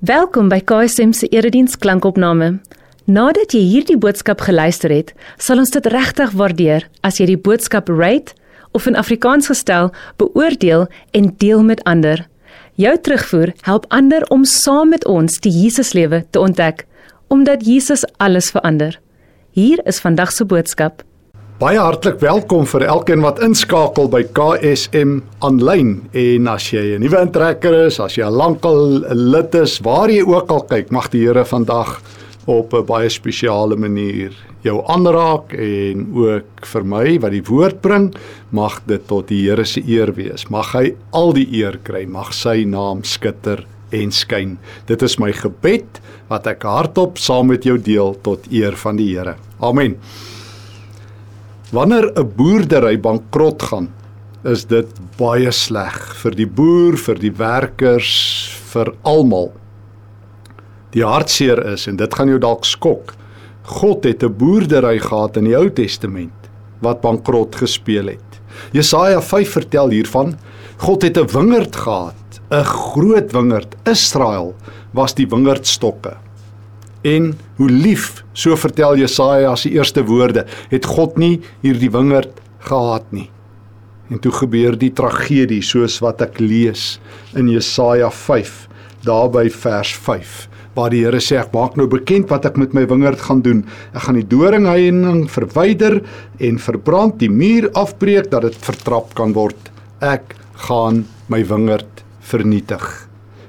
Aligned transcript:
Welkom 0.00 0.46
by 0.48 0.62
KSM 0.64 1.10
se 1.12 1.26
erediens 1.28 1.74
klankopname. 1.76 2.54
Nadat 3.04 3.52
jy 3.52 3.60
hierdie 3.68 3.98
boodskap 4.00 4.40
geluister 4.46 4.88
het, 4.88 5.10
sal 5.36 5.60
ons 5.60 5.74
dit 5.74 5.88
regtig 5.92 6.32
waardeer 6.40 6.86
as 7.04 7.18
jy 7.20 7.26
die 7.28 7.36
boodskap 7.36 7.92
rate 7.92 8.32
of 8.72 8.86
in 8.88 8.96
Afrikaans 8.96 9.50
gestel 9.52 9.90
beoordeel 10.16 10.86
en 11.12 11.28
deel 11.44 11.60
met 11.68 11.84
ander. 11.84 12.24
Jou 12.80 12.94
terugvoer 12.96 13.52
help 13.68 13.84
ander 13.92 14.24
om 14.32 14.48
saam 14.48 14.88
met 14.96 15.04
ons 15.04 15.36
die 15.44 15.52
Jesuslewe 15.52 16.22
te 16.32 16.40
ontdek, 16.40 16.86
omdat 17.28 17.68
Jesus 17.68 18.06
alles 18.16 18.48
verander. 18.56 18.96
Hier 19.52 19.84
is 19.84 20.00
vandag 20.00 20.32
se 20.32 20.48
boodskap. 20.48 21.04
Baie 21.60 21.76
hartlik 21.76 22.22
welkom 22.24 22.62
vir 22.64 22.86
elkeen 22.88 23.20
wat 23.20 23.42
inskakel 23.44 24.06
by 24.08 24.22
KSM 24.32 25.18
aanlyn 25.44 25.90
en 26.16 26.46
as 26.48 26.70
jy 26.72 26.96
'n 26.96 27.02
nuwe 27.04 27.20
intrekker 27.20 27.74
is, 27.84 27.98
as 28.00 28.16
jy 28.16 28.24
al 28.24 28.32
lankal 28.32 29.04
lid 29.12 29.54
is, 29.54 29.74
waar 29.84 30.08
jy 30.08 30.22
ook 30.24 30.48
al 30.50 30.64
kyk, 30.64 30.90
mag 30.90 31.10
die 31.10 31.20
Here 31.20 31.44
vandag 31.44 32.00
op 32.46 32.72
'n 32.72 32.86
baie 32.86 33.10
spesiale 33.10 33.76
manier 33.76 34.32
jou 34.64 34.80
aanraak 34.88 35.52
en 35.52 36.08
ook 36.14 36.64
vir 36.64 36.84
my 36.84 37.18
wat 37.18 37.30
die 37.30 37.44
woord 37.44 37.82
bring, 37.82 38.14
mag 38.50 38.80
dit 38.86 39.06
tot 39.06 39.28
die 39.28 39.44
Here 39.44 39.66
se 39.66 39.82
eer 39.86 40.14
wees. 40.14 40.48
Mag 40.48 40.72
hy 40.72 40.94
al 41.12 41.32
die 41.34 41.48
eer 41.52 41.78
kry, 41.84 42.06
mag 42.06 42.32
sy 42.32 42.64
naam 42.64 43.04
skitter 43.04 43.66
en 43.92 44.10
skyn. 44.10 44.56
Dit 44.86 45.02
is 45.02 45.18
my 45.18 45.30
gebed 45.30 46.00
wat 46.30 46.46
ek 46.46 46.62
hardop 46.62 47.18
saam 47.18 47.48
met 47.48 47.64
jou 47.64 47.76
deel 47.76 48.16
tot 48.22 48.46
eer 48.50 48.72
van 48.72 48.96
die 48.96 49.14
Here. 49.14 49.36
Amen. 49.60 49.96
Wanneer 51.70 52.10
'n 52.18 52.32
boerdery 52.36 52.98
bankrot 52.98 53.62
gaan, 53.62 53.92
is 54.42 54.64
dit 54.66 54.88
baie 55.16 55.52
sleg 55.54 56.16
vir 56.18 56.34
die 56.34 56.46
boer, 56.46 56.96
vir 56.98 57.14
die 57.14 57.30
werkers, 57.30 58.50
vir 58.72 58.90
almal. 59.06 59.52
Die 60.90 61.04
hartseer 61.06 61.62
is 61.72 61.86
en 61.86 61.96
dit 61.96 62.14
gaan 62.14 62.28
jou 62.28 62.38
dalk 62.42 62.64
skok. 62.64 63.14
God 63.62 64.04
het 64.04 64.24
'n 64.24 64.34
boerdery 64.34 64.98
gehad 64.98 65.36
in 65.36 65.44
die 65.44 65.54
Ou 65.54 65.70
Testament 65.70 66.50
wat 66.82 67.02
bankrot 67.02 67.54
gespeel 67.54 68.08
het. 68.08 68.40
Jesaja 68.72 69.20
5 69.20 69.52
vertel 69.52 69.90
hiervan. 69.90 70.38
God 70.78 71.02
het 71.02 71.18
'n 71.18 71.26
wingerd 71.26 71.76
gehad, 71.76 72.40
'n 72.50 72.64
groot 72.64 73.32
wingerd. 73.32 73.76
Israel 73.86 74.54
was 74.92 75.14
die 75.14 75.26
wingerdstokke. 75.26 76.16
En 77.06 77.32
hoe 77.56 77.70
lief, 77.70 78.24
so 78.36 78.56
vertel 78.60 78.98
Jesaja 79.00 79.54
se 79.56 79.70
eerste 79.72 80.04
woorde, 80.04 80.44
het 80.68 80.84
God 80.84 81.16
nie 81.20 81.40
hierdie 81.62 81.90
wingerd 81.92 82.42
gehad 82.66 83.06
nie. 83.14 83.30
En 84.10 84.20
toe 84.20 84.32
gebeur 84.34 84.76
die 84.76 84.92
tragedie 84.92 85.62
soos 85.64 86.00
wat 86.04 86.20
ek 86.26 86.40
lees 86.42 86.98
in 87.38 87.48
Jesaja 87.48 88.10
5, 88.12 88.66
daarby 89.06 89.46
vers 89.54 89.94
5, 89.96 90.34
waar 90.76 90.92
die 90.92 91.04
Here 91.06 91.22
sê 91.24 91.38
ek 91.40 91.54
maak 91.54 91.78
nou 91.78 91.86
bekend 91.88 92.28
wat 92.28 92.44
ek 92.50 92.58
met 92.60 92.74
my 92.76 92.84
wingerd 92.90 93.22
gaan 93.22 93.40
doen. 93.46 93.64
Ek 93.94 94.04
gaan 94.04 94.18
die 94.18 94.26
doringheining 94.28 95.24
verwyder 95.32 96.00
en 96.42 96.60
verbrand, 96.60 97.16
die 97.22 97.32
muur 97.32 97.70
afbreek 97.78 98.28
dat 98.34 98.44
dit 98.50 98.60
vertrap 98.66 99.14
kan 99.16 99.32
word. 99.38 99.72
Ek 100.04 100.36
gaan 100.68 101.06
my 101.32 101.40
wingerd 101.48 102.04
vernietig. 102.20 102.84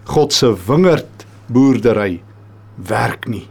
God 0.07 0.31
se 0.31 0.53
wingerd 0.67 1.25
boerdery 1.51 2.21
werk 2.87 3.27
nie. 3.27 3.47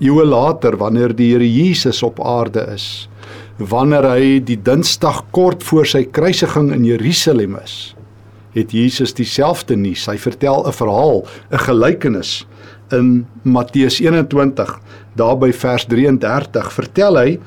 Eeue 0.00 0.24
later 0.24 0.76
wanneer 0.80 1.12
die 1.16 1.32
Here 1.32 1.46
Jesus 1.46 2.02
op 2.02 2.20
aarde 2.24 2.64
is, 2.72 3.08
wanneer 3.58 4.06
hy 4.08 4.38
die 4.40 4.56
Dinsdag 4.56 5.26
kort 5.36 5.64
voor 5.68 5.86
sy 5.86 6.06
kruisiging 6.08 6.70
in 6.72 6.86
Jerusalem 6.88 7.58
is, 7.60 7.94
het 8.56 8.72
Jesus 8.72 9.12
dieselfde 9.14 9.76
nuus. 9.76 10.06
Hy 10.08 10.16
vertel 10.16 10.66
'n 10.66 10.72
verhaal, 10.72 11.26
'n 11.52 11.58
gelykenis 11.58 12.46
in 12.90 13.26
Matteus 13.42 14.00
21, 14.00 14.80
daar 15.14 15.36
by 15.38 15.52
vers 15.52 15.84
33, 15.86 16.72
vertel 16.72 17.16
hy 17.16 17.38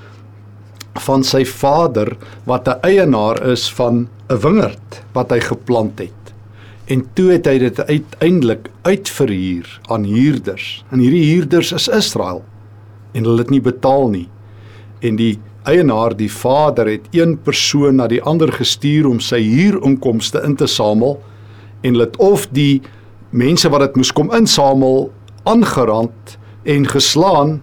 van 1.08 1.24
sy 1.24 1.44
vader 1.46 2.16
wat 2.46 2.68
'n 2.68 2.80
eienaar 2.84 3.42
is 3.52 3.70
van 3.74 4.08
'n 4.30 4.38
wingerd 4.38 5.04
wat 5.14 5.32
hy 5.32 5.40
geplant 5.40 6.00
het. 6.00 6.23
En 6.94 7.02
toe 7.18 7.32
het 7.32 7.48
hy 7.50 7.56
dit 7.62 7.80
uiteindelik 7.80 8.70
uitverhuur 8.86 9.70
aan 9.94 10.04
huurders. 10.06 10.84
En 10.94 11.02
hierdie 11.02 11.26
huurders 11.32 11.72
is 11.74 11.88
Israel 11.90 12.44
en 13.14 13.26
hulle 13.26 13.42
het 13.42 13.52
nie 13.54 13.62
betaal 13.62 14.08
nie. 14.10 14.28
En 15.06 15.18
die 15.18 15.38
eienaar, 15.70 16.16
die 16.18 16.32
vader 16.32 16.90
het 16.90 17.06
een 17.16 17.38
persoon 17.46 17.98
na 18.02 18.08
die 18.12 18.22
ander 18.22 18.52
gestuur 18.52 19.08
om 19.10 19.22
sy 19.24 19.40
huurinkomste 19.42 20.42
in 20.46 20.58
te 20.60 20.68
samel 20.70 21.20
en 21.82 21.94
hulle 21.94 22.08
het 22.10 22.18
of 22.22 22.48
die 22.54 22.82
mense 23.30 23.70
wat 23.74 23.88
dit 23.88 24.00
moes 24.02 24.14
kom 24.14 24.34
insamel 24.36 25.08
aangerand 25.50 26.38
en 26.70 26.88
geslaan 26.90 27.60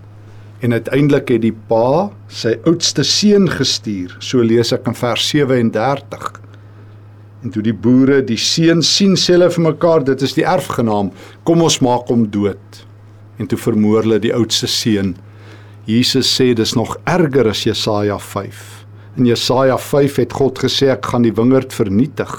en 0.61 0.77
uiteindelik 0.77 1.31
het 1.37 1.45
die 1.45 1.57
pa 1.71 2.11
sy 2.29 2.57
oudste 2.69 3.05
seun 3.07 3.49
gestuur. 3.51 4.17
So 4.21 4.43
lees 4.45 4.75
ek 4.77 4.91
in 4.91 4.97
vers 4.99 5.29
37. 5.33 6.50
En 7.41 7.53
toe 7.53 7.62
die 7.65 7.73
boere 7.73 8.21
die 8.27 8.39
seun 8.41 8.83
sien, 8.84 9.17
sê 9.17 9.34
hulle 9.37 9.49
vir 9.53 9.65
mekaar, 9.71 10.05
dit 10.05 10.23
is 10.27 10.37
die 10.37 10.45
erfgenaam, 10.45 11.09
kom 11.49 11.62
ons 11.65 11.81
maak 11.84 12.11
hom 12.12 12.27
dood. 12.33 12.83
En 13.41 13.49
toe 13.49 13.59
vermoor 13.59 14.05
hulle 14.05 14.21
die 14.21 14.34
oudste 14.37 14.69
seun. 14.69 15.15
Jesus 15.89 16.28
sê 16.28 16.51
dis 16.55 16.75
nog 16.77 16.99
erger 17.09 17.49
as 17.49 17.65
Jesaja 17.65 18.19
5. 18.21 18.61
In 19.17 19.27
Jesaja 19.31 19.78
5 19.81 20.21
het 20.21 20.37
God 20.37 20.61
gesê 20.61 20.91
ek 20.93 21.09
gaan 21.12 21.25
die 21.25 21.34
wingerd 21.34 21.73
vernietig. 21.75 22.34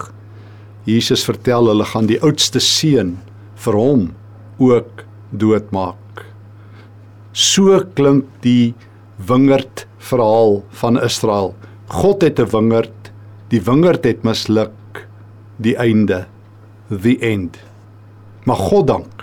Jesus 0.85 1.25
vertel 1.25 1.71
hulle 1.71 1.85
gaan 1.89 2.07
die 2.09 2.21
oudste 2.21 2.61
seun 2.61 3.15
vir 3.65 3.77
hom 3.77 4.05
ook 4.61 5.03
doodmaak. 5.33 5.97
So 7.33 7.79
klink 7.97 8.29
die 8.45 8.73
wingerd 9.27 9.85
verhaal 10.01 10.61
van 10.81 11.01
Israel. 11.01 11.55
God 11.89 12.21
het 12.21 12.39
'n 12.39 12.49
wingerd, 12.53 13.11
die 13.49 13.61
wingerd 13.61 14.05
het 14.05 14.23
misluk 14.23 14.71
die 15.61 15.75
einde 15.75 16.25
the 16.89 17.17
end. 17.19 17.57
Maar 18.43 18.57
God 18.57 18.87
dank 18.87 19.21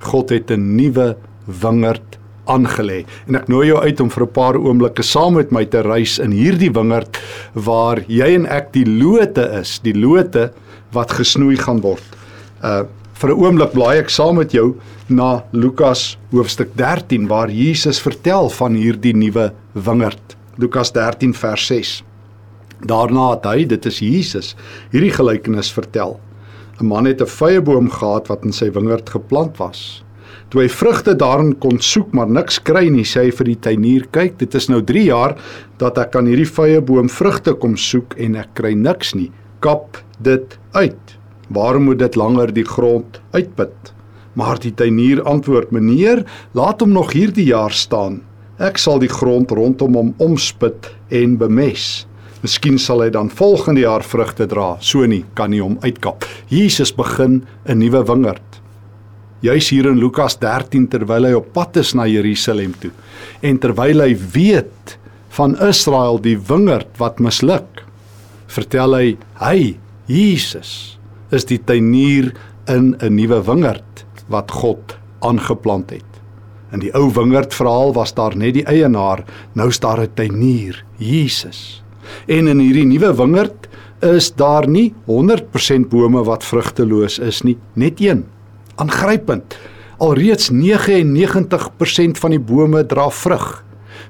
God 0.00 0.30
het 0.30 0.50
'n 0.50 0.76
nuwe 0.76 1.16
wingerd 1.44 2.18
aangelê. 2.44 3.04
En 3.26 3.34
ek 3.34 3.48
nooi 3.48 3.66
jou 3.66 3.78
uit 3.78 4.00
om 4.00 4.10
vir 4.10 4.22
'n 4.22 4.32
paar 4.32 4.56
oomblikke 4.56 5.02
saam 5.02 5.34
met 5.34 5.50
my 5.50 5.64
te 5.64 5.80
reis 5.80 6.18
in 6.18 6.30
hierdie 6.30 6.72
wingerd 6.72 7.18
waar 7.54 8.02
jy 8.08 8.34
en 8.34 8.46
ek 8.46 8.72
die 8.72 8.86
lote 8.86 9.44
is 9.60 9.78
die 9.82 9.94
lote 9.94 10.52
wat 10.92 11.10
gesnoei 11.10 11.56
gaan 11.56 11.80
word. 11.80 12.04
Uh 12.62 12.84
vir 13.14 13.30
'n 13.30 13.40
oomblik 13.44 13.72
blaai 13.72 13.98
ek 13.98 14.08
saam 14.08 14.36
met 14.36 14.52
jou 14.52 14.76
na 15.08 15.44
Lukas 15.52 16.18
hoofstuk 16.32 16.74
13 16.74 17.28
waar 17.28 17.50
Jesus 17.50 18.00
vertel 18.00 18.48
van 18.48 18.74
hierdie 18.74 19.14
nuwe 19.14 19.52
wingerd. 19.74 20.36
Lukas 20.56 20.92
13 20.92 21.34
vers 21.34 21.66
6 21.66 22.02
Daarna 22.86 23.34
het 23.34 23.44
hy, 23.44 23.64
dit 23.68 23.86
is 23.86 23.98
Jesus, 24.00 24.54
hierdie 24.92 25.12
gelykenis 25.12 25.72
vertel. 25.72 26.18
'n 26.80 26.86
Man 26.86 27.04
het 27.04 27.20
'n 27.20 27.26
vyeboom 27.26 27.90
gehad 27.90 28.28
wat 28.28 28.44
in 28.44 28.52
sy 28.52 28.70
wingerd 28.72 29.10
geplant 29.10 29.58
was. 29.58 30.02
Toe 30.48 30.62
hy 30.62 30.68
vrugte 30.68 31.14
daarin 31.14 31.52
kon 31.58 31.78
soek, 31.78 32.12
maar 32.12 32.26
niks 32.26 32.58
kry 32.58 32.88
nie, 32.88 33.04
sê 33.04 33.26
hy 33.26 33.30
vir 33.30 33.44
die 33.44 33.60
tuinier: 33.60 34.06
"Kyk, 34.10 34.38
dit 34.38 34.54
is 34.54 34.68
nou 34.68 34.82
3 34.82 35.04
jaar 35.04 35.36
dat 35.78 35.98
ek 35.98 36.16
aan 36.16 36.26
hierdie 36.26 36.48
vyeboom 36.48 37.08
vrugte 37.08 37.54
kom 37.54 37.76
soek 37.76 38.14
en 38.18 38.36
ek 38.36 38.54
kry 38.54 38.74
niks 38.74 39.14
nie. 39.14 39.30
Kap 39.60 40.02
dit 40.22 40.58
uit. 40.72 41.18
Waarom 41.50 41.84
moet 41.84 41.98
dit 41.98 42.16
langer 42.16 42.52
die 42.52 42.64
grond 42.64 43.20
uitput?" 43.32 43.92
Maar 44.34 44.58
die 44.58 44.72
tuinier 44.74 45.22
antwoord: 45.22 45.70
"Meneer, 45.70 46.24
laat 46.54 46.80
hom 46.80 46.92
nog 46.92 47.12
hierdie 47.12 47.46
jaar 47.46 47.72
staan. 47.72 48.22
Ek 48.58 48.78
sal 48.78 48.98
die 48.98 49.08
grond 49.08 49.50
rondom 49.50 49.94
hom 49.94 50.14
omspit 50.18 50.94
en 51.10 51.36
bemes." 51.36 52.06
Miskien 52.40 52.78
sal 52.78 53.02
hy 53.04 53.10
dan 53.10 53.28
volgende 53.28 53.82
jaar 53.84 54.04
vrugte 54.06 54.46
dra. 54.48 54.76
So 54.80 55.04
nie 55.06 55.24
kan 55.34 55.50
nie 55.50 55.60
hom 55.60 55.78
uitkap. 55.82 56.24
Jesus 56.48 56.92
begin 56.92 57.46
'n 57.66 57.78
nuwe 57.78 58.04
wingerd. 58.04 58.60
Juis 59.40 59.70
hier 59.70 59.86
in 59.86 59.98
Lukas 59.98 60.36
13 60.36 60.88
terwyl 60.88 61.24
hy 61.24 61.32
op 61.32 61.52
pad 61.52 61.76
is 61.76 61.94
na 61.94 62.04
Jerusalem 62.04 62.74
toe 62.80 62.90
en 63.42 63.58
terwyl 63.58 64.00
hy 64.00 64.16
weet 64.34 64.98
van 65.28 65.54
Israel 65.64 66.18
die 66.18 66.36
wingerd 66.36 66.98
wat 66.98 67.20
misluk, 67.20 67.84
vertel 68.46 68.94
hy 68.94 69.16
hy 69.40 69.78
Jesus 70.10 70.98
is 71.30 71.46
die 71.46 71.58
tuinier 71.58 72.32
in 72.68 72.96
'n 73.00 73.14
nuwe 73.14 73.40
wingerd 73.46 74.04
wat 74.28 74.50
God 74.50 74.96
aangeplant 75.20 75.90
het. 75.90 76.10
In 76.72 76.80
die 76.80 76.92
ou 76.94 77.10
wingerd 77.10 77.54
verhaal 77.54 77.94
was 77.94 78.14
daar 78.14 78.36
net 78.36 78.54
die 78.54 78.66
eienaar, 78.66 79.24
nou 79.54 79.70
daar 79.80 80.00
'n 80.02 80.14
tuinier, 80.14 80.84
Jesus. 80.98 81.82
En 82.26 82.48
in 82.48 82.58
hierdie 82.62 82.86
nuwe 82.86 83.12
wingerd 83.14 83.68
is 84.00 84.30
daar 84.32 84.68
nie 84.68 84.92
100% 85.08 85.88
bome 85.92 86.22
wat 86.24 86.44
vrugteloos 86.44 87.18
is 87.18 87.42
nie, 87.44 87.56
net 87.74 88.00
een. 88.00 88.24
Aangrypend. 88.80 89.56
Alreeds 90.00 90.50
99% 90.52 92.20
van 92.22 92.30
die 92.30 92.40
bome 92.40 92.86
dra 92.88 93.10
vrug. 93.12 93.64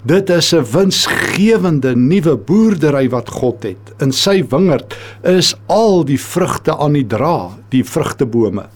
Dit 0.07 0.31
is 0.31 0.55
'n 0.55 0.65
winsgewende 0.65 1.97
nuwe 1.97 2.37
boerdery 2.37 3.09
wat 3.11 3.29
God 3.29 3.63
het. 3.63 3.95
In 3.99 4.13
sy 4.13 4.45
wingerd 4.49 4.97
is 5.23 5.55
al 5.67 6.05
die 6.05 6.21
vrugte 6.21 6.77
aan 6.77 6.93
die 6.93 7.07
dra, 7.07 7.51
die 7.69 7.85
vrugtebome. 7.85 8.69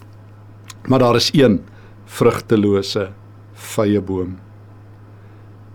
Maar 0.87 0.99
daar 0.99 1.15
is 1.15 1.31
een 1.33 1.61
vrugtelose 2.05 3.09
vye 3.53 4.01
boom. 4.01 4.37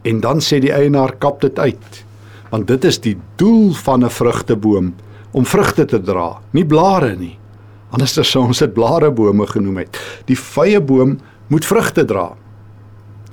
En 0.03 0.21
dan 0.21 0.41
sê 0.41 0.61
die 0.61 0.73
eienaar 0.73 1.17
kap 1.19 1.41
dit 1.41 1.59
uit. 1.59 2.05
Want 2.51 2.67
dit 2.67 2.85
is 2.85 3.01
die 3.01 3.17
doel 3.37 3.73
van 3.73 4.05
'n 4.05 4.11
vrugteboom 4.11 4.95
om 5.33 5.47
vrugte 5.47 5.85
te 5.85 6.01
dra, 6.01 6.41
nie 6.51 6.65
blare 6.65 7.17
nie. 7.17 7.39
Anders 7.91 8.31
sou 8.31 8.45
ons 8.47 8.59
dit 8.59 8.73
blarebome 8.75 9.47
genoem 9.47 9.77
het. 9.77 9.99
Die 10.27 10.37
vye 10.37 10.81
boom 10.81 11.19
moet 11.49 11.65
vrugte 11.65 12.05
dra. 12.05 12.37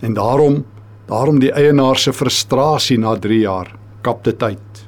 En 0.02 0.14
daarom 0.14 0.64
daarom 1.08 1.40
die 1.40 1.52
eienaar 1.52 1.96
se 1.96 2.12
frustrasie 2.14 2.98
na 3.00 3.16
3 3.16 3.40
jaar 3.40 3.72
kap 4.02 4.24
dit 4.24 4.44
uit. 4.44 4.88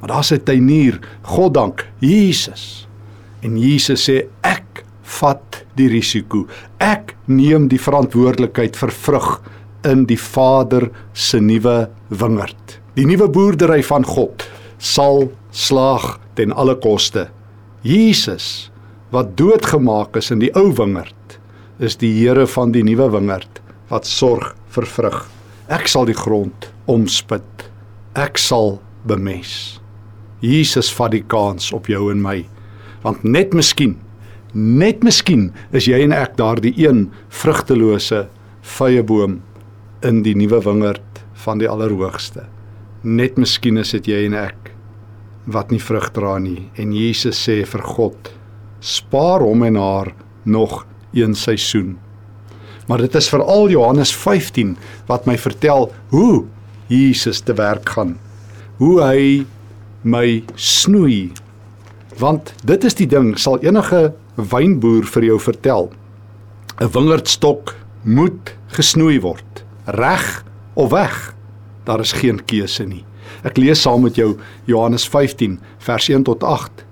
Maar 0.00 0.08
daar's 0.08 0.32
'n 0.32 0.42
tuinier, 0.42 0.98
God 1.22 1.54
dank, 1.54 1.86
Jesus. 1.98 2.88
En 3.40 3.58
Jesus 3.58 4.10
sê 4.10 4.26
ek 4.42 4.84
vat 5.02 5.64
die 5.74 5.88
risiko. 5.88 6.46
Ek 6.78 7.16
neem 7.26 7.68
die 7.68 7.80
verantwoordelikheid 7.80 8.76
vir 8.76 8.90
vrug 8.90 9.40
in 9.84 10.04
die 10.04 10.18
Vader 10.18 10.90
se 11.12 11.40
nuwe 11.40 11.90
wingerd. 12.08 12.81
Die 12.92 13.06
nuwe 13.08 13.24
boerdery 13.32 13.78
van 13.88 14.04
God 14.04 14.42
sal 14.76 15.30
slaag 15.48 16.18
ten 16.36 16.50
alle 16.52 16.74
koste. 16.76 17.30
Jesus 17.80 18.68
wat 19.14 19.30
doodgemaak 19.40 20.18
is 20.20 20.28
in 20.34 20.42
die 20.42 20.50
ou 20.60 20.66
wingerd 20.76 21.38
is 21.80 21.96
die 21.96 22.12
Here 22.18 22.44
van 22.52 22.76
die 22.76 22.84
nuwe 22.84 23.08
wingerd 23.14 23.62
wat 23.88 24.04
sorg 24.04 24.52
vir 24.76 24.88
vrug. 24.92 25.18
Ek 25.72 25.88
sal 25.88 26.04
die 26.04 26.18
grond 26.18 26.68
omspit. 26.84 27.64
Ek 28.12 28.36
sal 28.36 28.76
bemes. 29.08 29.80
Jesus 30.44 30.92
vat 30.92 31.16
die 31.16 31.24
kans 31.24 31.72
op 31.72 31.88
jou 31.88 32.10
en 32.12 32.20
my. 32.20 32.42
Want 33.08 33.24
net 33.24 33.56
miskien, 33.56 33.96
net 34.52 35.00
miskien 35.00 35.48
is 35.72 35.88
jy 35.88 36.04
en 36.04 36.12
ek 36.12 36.36
daardie 36.36 36.76
een 36.76 37.06
vrugtelose 37.32 38.26
vye 38.76 39.00
boom 39.00 39.40
in 40.04 40.26
die 40.28 40.36
nuwe 40.36 40.60
wingerd 40.68 41.24
van 41.46 41.62
die 41.62 41.72
Allerhoogste. 41.72 42.51
Net 43.02 43.38
miskien 43.40 43.80
is 43.82 43.90
dit 43.96 44.12
jy 44.12 44.26
en 44.28 44.36
ek 44.38 44.70
wat 45.50 45.72
nie 45.74 45.82
vrug 45.82 46.12
dra 46.14 46.36
nie 46.38 46.68
en 46.78 46.92
Jesus 46.94 47.40
sê 47.48 47.64
vir 47.66 47.82
God 47.82 48.30
spaar 48.82 49.42
hom 49.42 49.64
en 49.66 49.78
haar 49.78 50.12
nog 50.46 50.84
een 51.12 51.34
seisoen. 51.34 51.96
Maar 52.86 53.02
dit 53.06 53.14
is 53.18 53.28
veral 53.30 53.70
Johannes 53.70 54.14
15 54.14 54.76
wat 55.10 55.26
my 55.26 55.34
vertel 55.38 55.90
hoe 56.14 56.44
Jesus 56.86 57.40
te 57.40 57.54
werk 57.58 57.88
gaan. 57.88 58.16
Hoe 58.78 59.00
hy 59.02 59.46
my 60.02 60.42
snoei. 60.54 61.32
Want 62.18 62.54
dit 62.66 62.84
is 62.84 62.94
die 62.98 63.06
ding, 63.06 63.34
sal 63.38 63.58
enige 63.62 64.12
wynboer 64.36 65.06
vir 65.10 65.24
jou 65.30 65.38
vertel. 65.40 65.90
'n 66.80 66.90
Wingerdstok 66.90 67.74
moet 68.02 68.54
gesnoei 68.74 69.20
word, 69.20 69.64
reg 69.86 70.44
of 70.74 70.90
weg. 70.90 71.34
Daar 71.84 72.00
is 72.00 72.12
geen 72.12 72.40
keuse 72.44 72.84
nie. 72.86 73.04
Ek 73.46 73.58
lees 73.58 73.82
saam 73.82 74.04
met 74.06 74.18
jou 74.18 74.36
Johannes 74.70 75.06
15 75.08 75.58
vers 75.82 76.08
1 76.08 76.26
tot 76.28 76.44
8. 76.44 76.84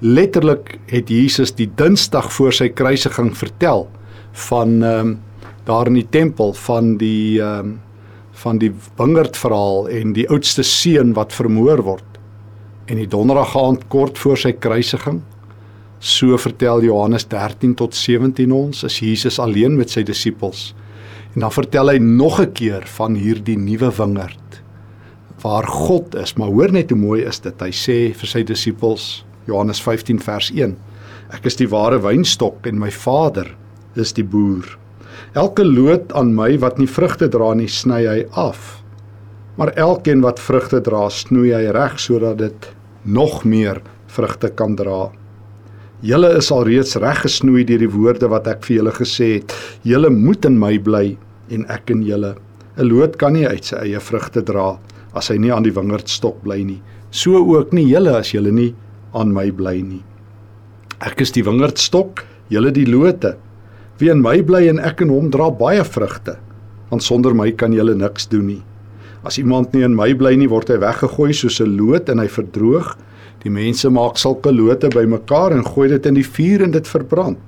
Letterlik 0.00 0.76
het 0.92 1.10
Jesus 1.10 1.54
die 1.56 1.68
Dinsdag 1.78 2.28
voor 2.36 2.52
sy 2.52 2.68
kruisiging 2.68 3.32
vertel 3.36 3.88
van 4.48 4.82
ehm 4.82 5.00
um, 5.00 5.16
daar 5.66 5.88
in 5.90 5.96
die 5.98 6.06
tempel 6.14 6.52
van 6.54 6.94
die 7.00 7.40
ehm 7.42 7.72
um, 7.72 7.80
van 8.36 8.58
die 8.60 8.70
wingerd 8.98 9.36
verhaal 9.36 9.88
en 9.88 10.12
die 10.12 10.26
oudste 10.28 10.62
seun 10.62 11.14
wat 11.16 11.32
vermoor 11.32 11.80
word. 11.82 12.18
En 12.86 13.00
die 13.00 13.08
donderdag 13.08 13.56
aand 13.56 13.86
kort 13.88 14.18
voor 14.18 14.36
sy 14.36 14.52
kruisiging 14.52 15.22
so 15.98 16.36
vertel 16.38 16.84
Johannes 16.84 17.24
13 17.32 17.74
tot 17.74 17.94
17 17.96 18.52
ons 18.52 18.84
is 18.84 18.98
Jesus 19.00 19.38
alleen 19.40 19.76
met 19.76 19.90
sy 19.90 20.04
disippels. 20.04 20.74
En 21.36 21.44
dan 21.44 21.52
vertel 21.52 21.90
hy 21.92 21.98
nog 22.00 22.40
'n 22.40 22.52
keer 22.52 22.86
van 22.88 23.14
hierdie 23.14 23.58
nuwe 23.58 23.90
wingerd 23.92 24.62
waar 25.44 25.66
God 25.68 26.14
is. 26.14 26.34
Maar 26.34 26.48
hoor 26.48 26.72
net 26.72 26.90
hoe 26.90 26.98
mooi 26.98 27.22
is 27.22 27.40
dit. 27.40 27.60
Hy 27.60 27.70
sê 27.70 28.14
vir 28.16 28.28
sy 28.28 28.42
disippels 28.42 29.24
Johannes 29.44 29.82
15 29.82 30.18
vers 30.18 30.50
1. 30.50 30.76
Ek 31.36 31.44
is 31.44 31.56
die 31.56 31.68
ware 31.68 32.00
wynstok 32.00 32.66
en 32.66 32.78
my 32.78 32.90
Vader 32.90 33.50
is 33.94 34.14
die 34.16 34.24
boer. 34.24 34.78
Elke 35.34 35.64
loot 35.64 36.12
aan 36.12 36.34
my 36.34 36.58
wat 36.58 36.78
nie 36.78 36.88
vrugte 36.88 37.28
dra 37.28 37.52
nie, 37.54 37.68
sny 37.68 38.06
hy 38.06 38.24
af. 38.32 38.82
Maar 39.56 39.74
elkeen 39.76 40.20
wat 40.20 40.40
vrugte 40.40 40.80
dra, 40.80 41.08
snoei 41.08 41.52
hy 41.52 41.68
reg 41.72 42.00
sodat 42.00 42.38
dit 42.38 42.72
nog 43.04 43.44
meer 43.44 43.82
vrugte 44.06 44.48
kan 44.48 44.76
dra. 44.76 45.10
Julle 46.00 46.36
is 46.36 46.50
alreeds 46.52 46.96
reg 46.96 47.22
gesnoei 47.24 47.64
deur 47.64 47.78
die 47.78 47.92
woorde 47.92 48.28
wat 48.28 48.46
ek 48.46 48.64
vir 48.64 48.76
julle 48.76 48.92
gesê 48.92 49.30
het. 49.38 49.54
Julle 49.82 50.10
moet 50.10 50.44
in 50.44 50.58
my 50.58 50.78
bly 50.78 51.16
en 51.50 51.66
ek 51.70 51.90
in 51.90 52.02
julle. 52.02 52.36
'n 52.76 52.88
Loot 52.88 53.16
kan 53.16 53.32
nie 53.32 53.46
uit 53.46 53.64
sy 53.64 53.76
eie 53.76 54.00
vrugte 54.00 54.42
dra 54.44 54.78
as 55.14 55.30
hy 55.32 55.38
nie 55.40 55.52
aan 55.52 55.64
die 55.64 55.74
wingerdstok 55.74 56.42
bly 56.44 56.62
nie. 56.62 56.82
So 57.10 57.40
ook 57.40 57.72
nie 57.72 57.86
julle 57.88 58.16
as 58.18 58.34
julle 58.34 58.52
nie 58.52 58.74
aan 59.14 59.32
my 59.32 59.50
bly 59.50 59.80
nie. 59.80 60.02
Ek 61.00 61.20
is 61.20 61.32
die 61.32 61.44
wingerdstok, 61.44 62.24
julle 62.52 62.72
die 62.72 62.86
lote. 62.86 63.36
Wie 63.98 64.10
in 64.12 64.20
my 64.20 64.42
bly 64.44 64.66
en 64.68 64.78
ek 64.78 65.00
in 65.00 65.12
hom 65.12 65.30
dra 65.32 65.48
baie 65.50 65.84
vrugte, 65.84 66.36
want 66.90 67.02
sonder 67.02 67.34
my 67.34 67.50
kan 67.52 67.72
julle 67.72 67.94
niks 67.96 68.28
doen 68.28 68.46
nie. 68.46 68.62
As 69.24 69.38
iemand 69.40 69.72
nie 69.72 69.82
in 69.82 69.96
my 69.96 70.12
bly 70.14 70.36
nie, 70.36 70.48
word 70.48 70.68
hy 70.68 70.76
weggegooi 70.78 71.32
soos 71.32 71.60
'n 71.60 71.76
loot 71.76 72.08
en 72.08 72.18
hy 72.18 72.28
verdroog. 72.28 72.96
Die 73.42 73.50
mense 73.50 73.88
maak 73.90 74.18
sulke 74.18 74.52
lote 74.52 74.88
bymekaar 74.88 75.52
en 75.52 75.64
gooi 75.64 75.88
dit 75.88 76.06
in 76.06 76.14
die 76.14 76.26
vuur 76.26 76.62
en 76.62 76.70
dit 76.70 76.86
verbrand. 76.86 77.38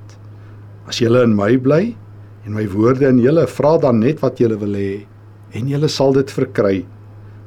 As 0.88 0.98
julle 0.98 1.22
in 1.22 1.36
my 1.36 1.56
bly 1.56 1.94
en 2.48 2.56
my 2.56 2.64
woorde 2.72 3.04
in 3.04 3.20
julle, 3.20 3.44
vra 3.44 3.76
dan 3.82 4.00
net 4.00 4.22
wat 4.24 4.40
julle 4.40 4.56
wil 4.60 4.76
hê 4.78 4.92
en 5.56 5.68
julle 5.68 5.88
sal 5.92 6.14
dit 6.16 6.30
verkry. 6.32 6.80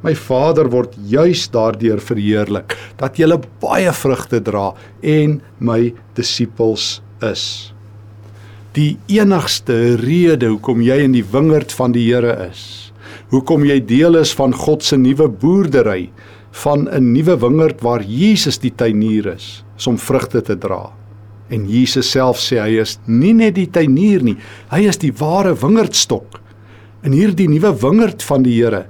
My 0.01 0.13
Vader 0.17 0.69
word 0.73 0.95
juis 1.09 1.47
daardeur 1.53 2.01
verheerlik 2.01 2.75
dat 3.01 3.17
jy 3.21 3.29
baie 3.61 3.91
vrugte 3.93 4.41
dra 4.45 4.71
en 5.01 5.39
my 5.59 5.93
disippels 6.17 7.01
is. 7.25 7.43
Die 8.77 8.95
enigste 9.11 9.97
rede 10.01 10.53
hoekom 10.53 10.81
jy 10.85 11.01
in 11.05 11.17
die 11.17 11.25
wingerd 11.25 11.73
van 11.75 11.93
die 11.93 12.07
Here 12.07 12.33
is, 12.47 12.93
hoekom 13.33 13.65
jy 13.67 13.81
deel 13.83 14.21
is 14.21 14.33
van 14.37 14.53
God 14.53 14.85
se 14.85 14.97
nuwe 14.97 15.27
boerdery, 15.27 16.09
van 16.63 16.87
'n 16.89 17.13
nuwe 17.13 17.37
wingerd 17.41 17.81
waar 17.81 18.01
Jesus 18.01 18.57
die 18.57 18.73
tuinier 18.75 19.33
is, 19.35 19.63
is 19.77 19.87
om 19.87 19.97
vrugte 19.97 20.41
te 20.41 20.57
dra. 20.57 21.00
En 21.51 21.67
Jesus 21.67 22.07
self 22.11 22.39
sê 22.39 22.61
hy 22.61 22.79
is 22.81 22.95
nie 23.07 23.33
net 23.35 23.57
die 23.57 23.67
tuinier 23.67 24.23
nie, 24.23 24.37
hy 24.71 24.85
is 24.87 25.01
die 25.01 25.11
ware 25.19 25.53
wingerdstok. 25.59 26.39
In 27.03 27.15
hierdie 27.17 27.49
nuwe 27.51 27.73
wingerd 27.81 28.23
van 28.23 28.45
die 28.45 28.55
Here 28.59 28.85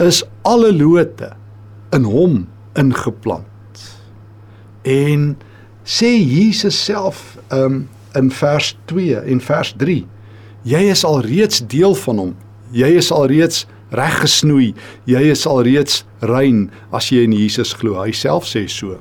is 0.00 0.22
alle 0.48 0.72
lote 0.74 1.34
in 1.94 2.06
hom 2.08 2.44
ingeplant. 2.78 3.82
En 4.84 5.34
sê 5.84 6.10
Jesus 6.16 6.76
self 6.76 7.36
um, 7.52 7.84
in 8.16 8.30
vers 8.32 8.72
2 8.90 9.20
en 9.20 9.40
vers 9.44 9.74
3, 9.80 10.00
jy 10.64 10.82
is 10.90 11.04
alreeds 11.04 11.62
deel 11.68 11.96
van 12.04 12.20
hom. 12.22 12.34
Jy 12.74 12.90
is 12.98 13.12
alreeds 13.14 13.64
reg 13.94 14.20
gesnoei. 14.24 14.72
Jy 15.08 15.22
is 15.34 15.44
alreeds 15.46 16.02
rein 16.24 16.68
as 16.94 17.10
jy 17.12 17.26
in 17.28 17.36
Jesus 17.36 17.74
glo. 17.76 17.98
Hy 18.00 18.14
self 18.16 18.48
sê 18.48 18.64
so. 18.70 18.98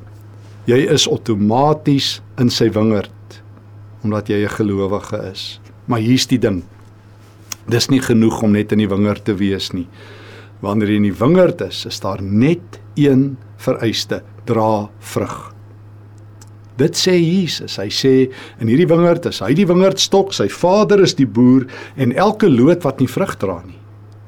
Jy 0.66 0.86
is 0.94 1.08
outomaties 1.08 2.22
in 2.40 2.50
sy 2.50 2.70
wingerd 2.72 3.12
omdat 4.04 4.28
jy 4.28 4.44
'n 4.44 4.50
gelowige 4.50 5.32
is. 5.32 5.60
Maar 5.88 6.00
hier's 6.00 6.28
die 6.28 6.40
ding. 6.40 6.64
Dis 7.68 7.90
nie 7.90 8.02
genoeg 8.02 8.42
om 8.44 8.52
net 8.52 8.72
in 8.72 8.78
die 8.78 8.88
wingerd 8.88 9.26
te 9.26 9.36
wees 9.36 9.72
nie 9.72 9.88
wanneer 10.64 10.94
jy 10.94 11.00
in 11.02 11.10
die 11.10 11.18
wingerd 11.20 11.64
is, 11.66 11.84
is 11.90 12.00
daar 12.04 12.22
net 12.24 12.80
een 13.00 13.34
vereiste: 13.62 14.22
dra 14.48 14.88
vrug. 15.00 15.52
Dit 16.80 16.98
sê 16.98 17.14
Jesus. 17.20 17.78
Hy 17.78 17.90
sê 17.94 18.14
in 18.62 18.72
hierdie 18.72 18.90
wingerd 18.90 19.28
is 19.30 19.44
hy 19.44 19.52
die 19.58 19.68
wingerdstok, 19.70 20.34
sy 20.34 20.48
Vader 20.50 21.04
is 21.04 21.14
die 21.20 21.30
boer 21.30 21.68
en 21.96 22.16
elke 22.18 22.50
loot 22.50 22.82
wat 22.88 23.04
nie 23.04 23.12
vrug 23.12 23.36
dra 23.42 23.60
nie, 23.66 23.78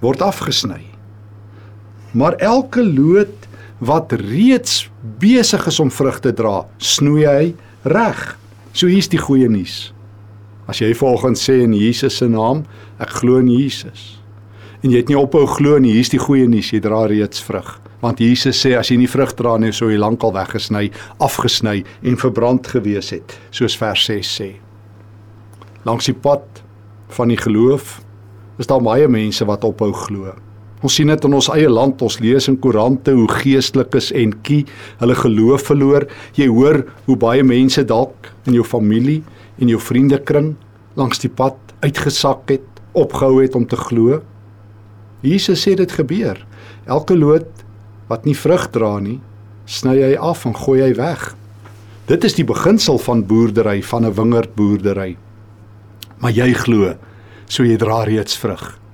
word 0.03 0.21
afgesny. 0.21 0.83
Maar 2.13 2.37
elke 2.43 2.83
loot 2.85 3.49
wat 3.83 4.13
reeds 4.21 4.85
besig 5.21 5.67
is 5.67 5.79
om 5.79 5.91
vrug 5.93 6.19
te 6.23 6.33
dra, 6.35 6.63
snoei 6.77 7.25
hy 7.29 7.53
reg. 7.91 8.25
So 8.75 8.91
hier's 8.91 9.11
die 9.11 9.21
goeie 9.21 9.47
nuus. 9.51 9.93
As 10.67 10.81
jy 10.81 10.91
volgens 10.97 11.45
sê 11.45 11.61
in 11.63 11.75
Jesus 11.77 12.19
se 12.19 12.27
naam, 12.29 12.65
ek 12.99 13.19
glo 13.21 13.39
in 13.43 13.51
Jesus 13.53 14.15
en 14.85 14.93
jy 14.93 15.01
het 15.01 15.09
nie 15.09 15.17
ophou 15.17 15.47
glo 15.49 15.79
nie, 15.81 15.95
hier's 15.97 16.11
die 16.13 16.21
goeie 16.21 16.45
nuus, 16.49 16.69
jy 16.69 16.77
dra 16.83 17.05
reeds 17.09 17.41
vrug. 17.41 17.71
Want 18.03 18.21
Jesus 18.21 18.59
sê 18.61 18.75
as 18.77 18.91
jy 18.91 18.99
nie 19.01 19.09
vrug 19.09 19.31
dra 19.37 19.55
nie, 19.57 19.71
sou 19.73 19.89
jy 19.89 19.97
lankal 19.97 20.35
weggesny, 20.35 20.91
afgesny 21.25 21.79
en 22.05 22.19
verbrand 22.21 22.69
gewees 22.69 23.09
het, 23.15 23.33
soos 23.49 23.77
vers 23.81 24.05
6 24.05 24.33
sê. 24.37 24.49
Langs 25.89 26.05
die 26.09 26.17
pad 26.17 26.61
van 27.17 27.33
die 27.33 27.39
geloof 27.39 27.97
is 28.61 28.69
daar 28.69 28.83
baie 28.85 29.09
mense 29.09 29.45
wat 29.49 29.65
ophou 29.65 29.89
glo. 30.05 30.35
Ons 30.83 30.97
sien 30.97 31.07
dit 31.07 31.25
in 31.27 31.33
ons 31.37 31.49
eie 31.55 31.69
land, 31.71 32.01
ons 32.03 32.19
lees 32.19 32.49
in 32.51 32.57
koerante 32.59 33.13
hoe 33.15 33.27
geestelikes 33.31 34.11
en 34.11 34.33
kie 34.45 34.65
hulle 34.99 35.15
geloof 35.15 35.69
verloor. 35.69 36.05
Jy 36.35 36.49
hoor 36.51 36.83
hoe 37.07 37.17
baie 37.19 37.43
mense 37.47 37.83
dalk 37.87 38.31
in 38.45 38.57
jou 38.57 38.65
familie 38.67 39.21
en 39.61 39.71
jou 39.71 39.79
vriendekring 39.79 40.53
langs 40.99 41.21
die 41.23 41.31
pad 41.31 41.57
uitgesak 41.83 42.49
het, 42.51 42.67
opgehou 42.95 43.41
het 43.41 43.55
om 43.55 43.65
te 43.67 43.79
glo. 43.79 44.21
Jesus 45.25 45.63
sê 45.65 45.75
dit 45.79 45.91
gebeur. 45.91 46.37
Elke 46.85 47.15
loot 47.17 47.65
wat 48.09 48.27
nie 48.27 48.35
vrug 48.37 48.67
dra 48.71 48.97
nie, 49.01 49.19
sny 49.65 49.97
hy 49.97 50.13
af 50.21 50.45
en 50.45 50.53
gooi 50.55 50.81
hy 50.83 50.93
weg. 50.97 51.31
Dit 52.05 52.23
is 52.27 52.35
die 52.37 52.45
beginsel 52.45 52.99
van 53.01 53.25
boerdery, 53.25 53.81
van 53.81 54.05
'n 54.05 54.13
wingerdboerdery. 54.13 55.17
Maar 56.19 56.31
jy 56.31 56.53
glo, 56.53 56.95
so 57.47 57.63
jy 57.63 57.77
dra 57.77 58.03
reeds 58.03 58.37
vrug. 58.37 58.84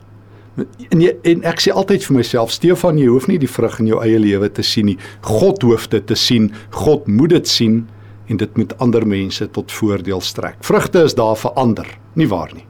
En, 0.59 0.99
jy, 0.99 1.13
en 1.23 1.45
ek 1.47 1.61
sê 1.63 1.71
altyd 1.71 2.03
vir 2.03 2.17
myself, 2.17 2.51
Stefan, 2.51 2.97
jy 2.99 3.07
hoef 3.07 3.29
nie 3.31 3.39
die 3.39 3.49
vrug 3.49 3.77
in 3.79 3.87
jou 3.87 4.01
eie 4.03 4.19
lewe 4.19 4.49
te 4.51 4.63
sien 4.65 4.89
nie. 4.91 4.97
God 5.23 5.63
hoef 5.63 5.87
dit 5.93 6.03
te 6.05 6.17
sien. 6.19 6.49
God 6.75 7.07
moet 7.07 7.31
dit 7.37 7.47
sien 7.47 7.85
en 8.27 8.39
dit 8.39 8.59
moet 8.59 8.75
ander 8.83 9.05
mense 9.07 9.47
tot 9.55 9.71
voordeel 9.71 10.21
strek. 10.23 10.59
Vrugte 10.63 11.05
is 11.07 11.15
daar 11.15 11.39
vir 11.39 11.55
ander, 11.59 11.87
nie 12.19 12.27
waar 12.31 12.51
nie. 12.55 12.65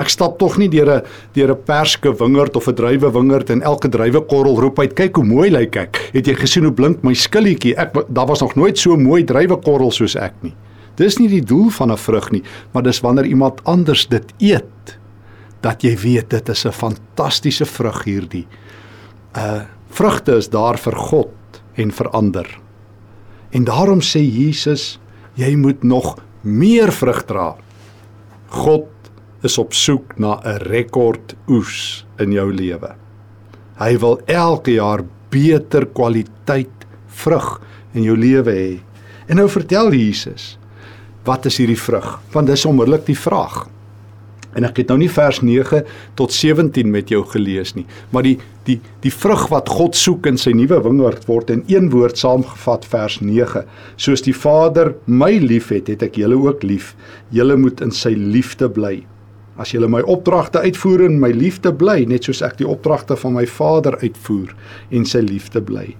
Ek 0.00 0.08
stap 0.08 0.38
tog 0.40 0.56
nie 0.56 0.70
deur 0.72 0.88
'n 0.88 1.02
deur 1.34 1.50
'n 1.52 1.62
perske 1.66 2.10
wingerd 2.14 2.56
of 2.56 2.68
'n 2.68 2.74
druiwe 2.74 3.10
wingerd 3.12 3.50
en 3.50 3.62
elke 3.62 3.88
druiwekorrel 3.88 4.60
roep 4.60 4.78
uit 4.78 4.94
kyk 4.94 5.16
hoe 5.16 5.24
mooi 5.24 5.50
lyk 5.50 5.76
ek. 5.76 6.10
Het 6.12 6.26
jy 6.26 6.34
gesien 6.34 6.64
hoe 6.64 6.72
blink 6.72 7.02
my 7.02 7.12
skilletjie? 7.12 7.76
Ek 7.76 7.92
daar 8.08 8.26
was 8.26 8.40
nog 8.40 8.54
nooit 8.54 8.78
so 8.78 8.96
mooi 8.96 9.24
druiwekorrel 9.24 9.90
soos 9.90 10.16
ek 10.16 10.34
nie. 10.42 10.54
Dis 10.96 11.18
nie 11.18 11.28
die 11.28 11.44
doel 11.44 11.70
van 11.70 11.90
'n 11.92 11.96
vrug 11.96 12.30
nie, 12.30 12.42
maar 12.72 12.82
dis 12.82 13.00
wanneer 13.00 13.26
iemand 13.26 13.60
anders 13.64 14.06
dit 14.06 14.24
eet 14.38 14.99
dat 15.60 15.84
jy 15.84 15.96
weet 15.96 16.30
dit 16.30 16.48
is 16.48 16.66
'n 16.66 16.72
fantastiese 16.72 17.64
vrug 17.64 18.04
hierdie. 18.04 18.46
Uh 19.36 19.62
vrugte 19.90 20.36
is 20.36 20.48
daar 20.48 20.78
vir 20.78 20.94
God 20.94 21.62
en 21.74 21.90
vir 21.90 22.08
ander. 22.10 22.60
En 23.50 23.64
daarom 23.64 24.00
sê 24.00 24.20
Jesus, 24.22 25.00
jy 25.34 25.56
moet 25.56 25.82
nog 25.82 26.16
meer 26.42 26.92
vrug 26.92 27.24
dra. 27.26 27.56
God 28.48 28.86
is 29.42 29.58
op 29.58 29.74
soek 29.74 30.18
na 30.18 30.40
'n 30.44 30.58
rekord 30.70 31.34
oes 31.48 32.06
in 32.18 32.32
jou 32.32 32.52
lewe. 32.52 32.94
Hy 33.78 33.98
wil 33.98 34.20
elke 34.26 34.72
jaar 34.72 35.04
beter 35.30 35.86
kwaliteit 35.86 36.86
vrug 37.08 37.60
in 37.94 38.02
jou 38.02 38.16
lewe 38.16 38.52
hê. 38.52 38.80
En 39.28 39.36
nou 39.36 39.48
vertel 39.48 39.92
Jesus, 39.92 40.58
wat 41.24 41.46
is 41.46 41.56
hierdie 41.56 41.78
vrug? 41.78 42.20
Want 42.32 42.46
dis 42.46 42.64
onmiddellik 42.64 43.06
die 43.06 43.18
vraag. 43.18 43.68
En 44.58 44.66
ek 44.66 44.80
het 44.82 44.90
nou 44.90 44.98
nie 44.98 45.10
vers 45.12 45.40
9 45.46 45.84
tot 46.18 46.32
17 46.34 46.90
met 46.90 47.10
jou 47.12 47.22
gelees 47.32 47.74
nie, 47.76 47.86
maar 48.10 48.26
die 48.26 48.38
die 48.66 48.78
die 49.02 49.12
vrug 49.14 49.46
wat 49.50 49.70
God 49.72 49.96
soek 49.96 50.26
in 50.28 50.36
sy 50.38 50.52
nuwe 50.54 50.80
wingerd 50.84 51.24
word 51.30 51.50
in 51.54 51.62
een 51.70 51.88
woord 51.94 52.18
saamgevat 52.20 52.84
vers 52.90 53.20
9. 53.24 53.64
Soos 53.96 54.22
die 54.26 54.36
Vader 54.36 54.94
my 55.06 55.32
liefhet, 55.40 55.88
het 55.88 56.04
ek 56.06 56.18
julle 56.20 56.38
ook 56.38 56.62
lief. 56.66 56.92
Julle 57.34 57.56
moet 57.56 57.80
in 57.80 57.94
sy 57.94 58.12
liefde 58.14 58.68
bly. 58.70 59.00
As 59.60 59.74
julle 59.74 59.90
my 59.92 60.00
opdragte 60.08 60.62
uitvoer 60.64 61.06
en 61.08 61.18
my 61.20 61.32
liefde 61.36 61.72
bly, 61.76 62.04
net 62.08 62.28
soos 62.28 62.42
ek 62.46 62.58
die 62.60 62.68
opdragte 62.68 63.16
van 63.20 63.36
my 63.36 63.46
Vader 63.48 63.98
uitvoer 64.00 64.54
en 64.90 65.08
sy 65.08 65.24
liefde 65.24 65.60
bly. 65.64 65.90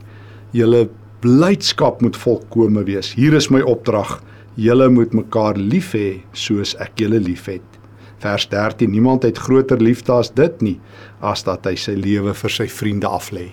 Julle 0.57 0.87
blydskap 1.21 2.01
moet 2.05 2.17
volkome 2.17 2.85
wees. 2.89 3.13
Hier 3.19 3.37
is 3.37 3.51
my 3.53 3.61
opdrag. 3.61 4.19
Julle 4.61 4.89
moet 4.93 5.13
mekaar 5.17 5.61
lief 5.61 5.93
hê 5.97 6.23
soos 6.33 6.75
ek 6.81 7.05
julle 7.05 7.21
liefhet. 7.23 7.70
Vers 8.21 8.49
13: 8.49 8.91
Niemand 8.91 9.25
het 9.25 9.39
groter 9.39 9.81
liefde 9.81 10.13
as 10.13 10.31
dit 10.37 10.61
nie 10.61 10.77
as 11.21 11.45
dat 11.47 11.67
hy 11.69 11.75
sy 11.81 11.97
lewe 11.97 12.35
vir 12.37 12.53
sy 12.53 12.69
vriende 12.69 13.09
aflê. 13.09 13.51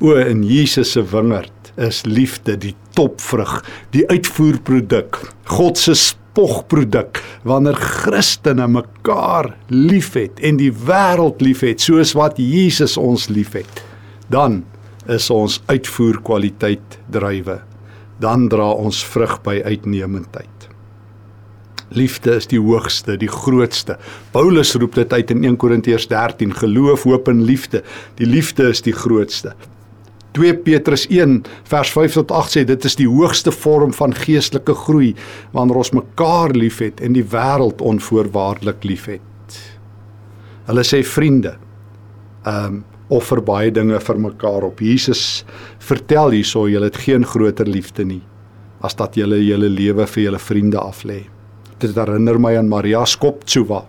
O 0.00 0.16
in 0.20 0.42
Jesus 0.44 0.92
se 0.96 1.04
wingerd 1.12 1.72
is 1.80 2.02
liefde 2.08 2.56
die 2.60 2.74
topvrug, 2.96 3.58
die 3.92 4.04
uitvoerproduk, 4.08 5.20
God 5.52 5.80
se 5.80 5.94
spogproduk 5.96 7.20
wanneer 7.48 7.76
Christene 7.80 8.66
mekaar 8.68 9.52
liefhet 9.72 10.40
en 10.44 10.60
die 10.60 10.72
wêreld 10.72 11.44
liefhet 11.44 11.84
soos 11.84 12.12
wat 12.16 12.40
Jesus 12.40 12.96
ons 13.00 13.28
liefhet. 13.32 13.84
Dan 14.32 14.64
is 15.08 15.30
ons 15.30 15.60
uitvoerkwaliteit 15.70 16.98
drywe. 17.12 17.60
Dan 18.20 18.48
dra 18.52 18.72
ons 18.72 19.04
vrug 19.04 19.38
by 19.44 19.60
uitnemendheid. 19.64 20.55
Liefde 21.94 22.34
is 22.34 22.48
die 22.50 22.58
hoogste, 22.58 23.14
die 23.16 23.30
grootste. 23.30 23.94
Paulus 24.34 24.74
roep 24.74 24.96
dit 24.98 25.12
uit 25.12 25.30
in 25.30 25.44
1 25.44 25.56
Korintiërs 25.56 26.08
13: 26.10 26.54
Geloof, 26.54 27.04
hoop 27.06 27.28
en 27.28 27.44
liefde. 27.46 27.82
Die 28.18 28.26
liefde 28.26 28.68
is 28.74 28.82
die 28.82 28.94
grootste. 28.94 29.54
2 30.36 30.56
Petrus 30.66 31.06
1 31.08 31.44
vers 31.64 31.90
5 31.94 32.18
tot 32.18 32.32
8 32.34 32.56
sê 32.56 32.64
dit 32.68 32.84
is 32.84 32.98
die 32.98 33.08
hoogste 33.08 33.52
vorm 33.54 33.94
van 33.96 34.12
geestelike 34.12 34.74
groei 34.82 35.14
wanneer 35.54 35.78
ons 35.80 35.94
mekaar 35.96 36.52
liefhet 36.52 37.00
en 37.00 37.16
die 37.16 37.24
wêreld 37.24 37.80
onvoorwaardelik 37.80 38.84
liefhet. 38.84 39.56
Hulle 40.66 40.84
sê 40.84 41.00
vriende. 41.06 41.56
Ehm 42.44 42.82
um, 42.82 42.84
offer 43.06 43.38
baie 43.38 43.70
dinge 43.70 44.00
vir 44.02 44.18
mekaar 44.18 44.64
op. 44.66 44.80
Jesus 44.82 45.44
vertel 45.78 46.32
hierso 46.34 46.64
jy 46.66 46.80
het 46.82 46.96
geen 46.98 47.22
groter 47.22 47.68
liefde 47.70 48.02
nie 48.04 48.24
as 48.82 48.98
dat 48.98 49.14
jy 49.14 49.28
julle 49.46 49.70
lewe 49.70 50.06
vir 50.10 50.22
julle 50.24 50.42
vriende 50.42 50.80
aflê 50.82 51.20
dit 51.78 51.94
herinner 51.94 52.40
my 52.40 52.56
aan 52.56 52.68
Maria 52.68 53.04
Skoptsova 53.04 53.84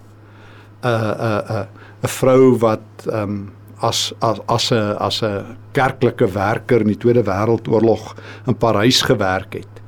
'n 0.83 0.87
'n 0.87 1.43
'n 1.49 1.67
'n 2.03 2.07
vrou 2.07 2.57
wat 2.59 3.07
ehm 3.07 3.23
um, 3.23 3.51
as 3.81 4.13
as 4.19 4.39
as 4.47 4.71
'n 4.71 4.95
as 4.99 5.21
'n 5.21 5.57
kerklike 5.71 6.27
werker 6.27 6.81
in 6.81 6.87
die 6.87 6.97
Tweede 6.97 7.23
Wêreldoorlog 7.23 8.15
in 8.47 8.55
Parys 8.55 9.01
gewerk 9.01 9.53
het 9.53 9.81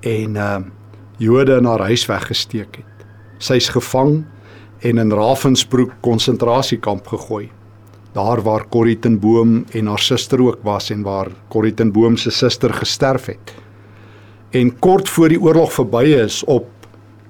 en 0.00 0.36
ehm 0.36 0.56
um, 0.56 0.72
Jode 1.16 1.56
in 1.60 1.64
haar 1.64 1.84
huis 1.86 2.06
weggesteek 2.10 2.80
het. 2.80 3.04
Sy's 3.38 3.68
gevang 3.70 4.24
en 4.82 4.98
in 4.98 5.12
Ravensbrück 5.14 5.92
konsentrasiekamp 6.02 7.06
gegooi. 7.06 7.50
Daar 8.12 8.42
waar 8.42 8.66
Corrie 8.68 8.98
ten 8.98 9.20
Boom 9.20 9.64
en 9.70 9.86
haar 9.86 10.02
suster 10.02 10.42
ook 10.42 10.58
was 10.62 10.90
en 10.90 11.02
waar 11.02 11.30
Corrie 11.48 11.74
ten 11.74 11.92
Boom 11.92 12.16
se 12.16 12.30
suster 12.30 12.74
gesterf 12.74 13.26
het. 13.26 13.54
En 14.50 14.78
kort 14.78 15.08
voor 15.08 15.28
die 15.28 15.40
oorlog 15.40 15.72
verby 15.72 16.04
is 16.04 16.44
op 16.44 16.66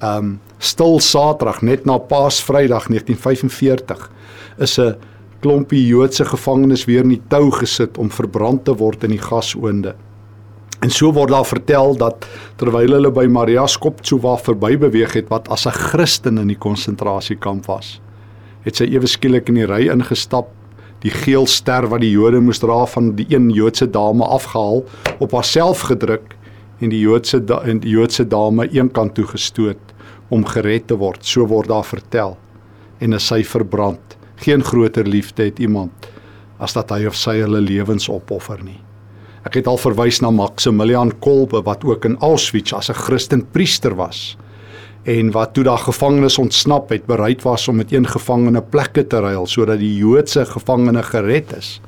um 0.03 0.41
stil 0.59 1.01
Saterdag 1.01 1.63
net 1.63 1.85
na 1.87 1.99
Paasvrydag 1.99 2.89
1945 2.89 4.11
is 4.59 4.79
'n 4.79 4.97
klompie 5.41 5.87
Joodse 5.87 6.25
gevangenes 6.25 6.85
weer 6.85 7.03
in 7.05 7.09
die 7.09 7.23
tou 7.29 7.51
gesit 7.51 7.99
om 7.99 8.11
verbrand 8.11 8.65
te 8.65 8.75
word 8.75 9.05
in 9.05 9.11
die 9.11 9.21
gasoonde. 9.21 9.95
En 10.81 10.91
so 10.91 11.13
word 11.13 11.31
daar 11.31 11.45
vertel 11.45 11.97
dat 11.97 12.27
terwyl 12.57 12.93
hulle 12.97 13.11
by 13.11 13.27
Maria 13.27 13.67
Skoptsova 13.67 14.37
verby 14.37 14.77
beweeg 14.77 15.13
het 15.13 15.29
wat 15.29 15.49
as 15.49 15.67
'n 15.67 15.71
Christen 15.73 16.39
in 16.39 16.49
die 16.49 16.59
konsentrasiekamp 16.59 17.67
was, 17.67 18.01
het 18.65 18.77
sy 18.77 18.85
ewe 18.85 19.07
skielik 19.07 19.49
in 19.49 19.55
die 19.55 19.67
ry 19.67 19.89
ingestap, 19.89 20.49
die 21.01 21.11
geel 21.11 21.47
ster 21.47 21.89
wat 21.89 22.01
die 22.01 22.11
Jode 22.11 22.41
moes 22.41 22.59
dra 22.59 22.87
van 22.87 23.15
die 23.17 23.27
een 23.29 23.51
Joodse 23.51 23.87
dame 23.91 24.25
afgehaal, 24.25 24.85
op 25.21 25.33
haarself 25.33 25.81
gedruk 25.81 26.37
en 26.81 26.90
die 26.90 27.00
Joodse 27.00 27.40
en 27.62 27.81
die 27.81 27.95
Joodse 27.95 28.25
dame 28.28 28.66
eenkant 28.73 29.14
toe 29.14 29.26
gestoot 29.26 29.95
om 30.28 30.45
gered 30.49 30.88
te 30.88 30.97
word. 30.99 31.25
So 31.25 31.47
word 31.47 31.69
daar 31.69 31.87
vertel. 31.87 32.37
En 32.99 33.12
is 33.12 33.26
sy 33.26 33.43
verbrand. 33.45 34.16
Geen 34.43 34.64
groter 34.64 35.07
liefde 35.07 35.45
het 35.50 35.59
iemand 35.59 36.11
as 36.62 36.75
dat 36.76 36.93
hy 36.95 37.04
of 37.09 37.16
sy 37.19 37.40
hulle 37.43 37.61
lewens 37.61 38.09
opoffer 38.09 38.61
nie. 38.64 38.78
Ek 39.45 39.59
het 39.59 39.66
al 39.69 39.76
verwys 39.76 40.23
na 40.25 40.31
Maximilian 40.33 41.12
Kolbe 41.21 41.61
wat 41.66 41.85
ook 41.85 42.07
in 42.09 42.16
Auschwitz 42.25 42.73
as 42.73 42.88
'n 42.90 42.95
Christen 42.95 43.43
priester 43.52 43.95
was 43.95 44.37
en 45.04 45.31
wat 45.33 45.52
toe 45.54 45.64
daar 45.64 45.78
gevangenes 45.85 46.38
ontsnap 46.38 46.88
het, 46.88 47.07
bereid 47.07 47.43
was 47.43 47.69
om 47.69 47.76
met 47.76 47.93
een 47.93 48.07
gevangene 48.07 48.62
plekke 48.62 49.07
te 49.07 49.21
ruil 49.21 49.47
sodat 49.47 49.78
die 49.78 49.97
Joodse 49.97 50.47
gevangene 50.47 51.02
gered 51.02 51.52
is 51.57 51.81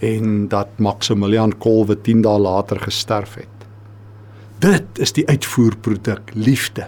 en 0.00 0.48
dat 0.48 0.68
Maximilian 0.78 1.58
Kolbe 1.58 2.00
10 2.00 2.22
dae 2.22 2.38
later 2.38 2.80
gesterf 2.80 3.34
het. 3.34 3.51
Dit 4.62 5.00
is 5.02 5.10
die 5.16 5.24
uitvoerproduk 5.26 6.28
liefde. 6.38 6.84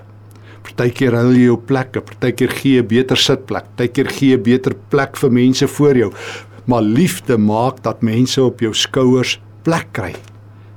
Partykeer 0.62 1.16
hou 1.18 1.32
jy 1.34 1.48
jou 1.48 1.56
plekke, 1.58 2.04
partykeer 2.06 2.52
gee 2.54 2.76
jy 2.76 2.82
'n 2.84 2.86
beter 2.86 3.18
sitplek, 3.18 3.64
partykeer 3.74 4.10
gee 4.14 4.30
jy 4.30 4.36
'n 4.38 4.42
beter 4.42 4.74
plek 4.90 5.16
vir 5.16 5.30
mense 5.30 5.66
voor 5.66 5.96
jou. 5.96 6.12
Maar 6.66 6.82
liefde 6.82 7.36
maak 7.36 7.82
dat 7.82 8.02
mense 8.02 8.42
op 8.42 8.60
jou 8.60 8.72
skouers 8.72 9.40
plek 9.64 9.88
kry. 9.92 10.14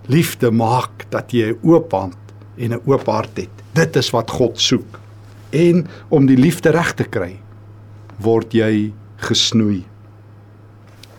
Liefde 0.08 0.52
maak 0.52 1.06
dat 1.12 1.32
jy 1.32 1.52
'n 1.52 1.60
oop 1.62 1.92
hand 1.92 2.18
en 2.58 2.74
'n 2.74 2.82
oop 2.86 3.06
hart 3.06 3.38
het. 3.38 3.54
Dit 3.74 3.96
is 3.96 4.10
wat 4.10 4.32
God 4.32 4.60
soek. 4.60 5.00
En 5.52 5.88
om 6.10 6.26
die 6.26 6.38
liefde 6.38 6.72
reg 6.72 6.96
te 6.96 7.04
kry, 7.04 7.40
word 8.20 8.54
jy 8.54 8.92
gesnoei. 9.18 9.86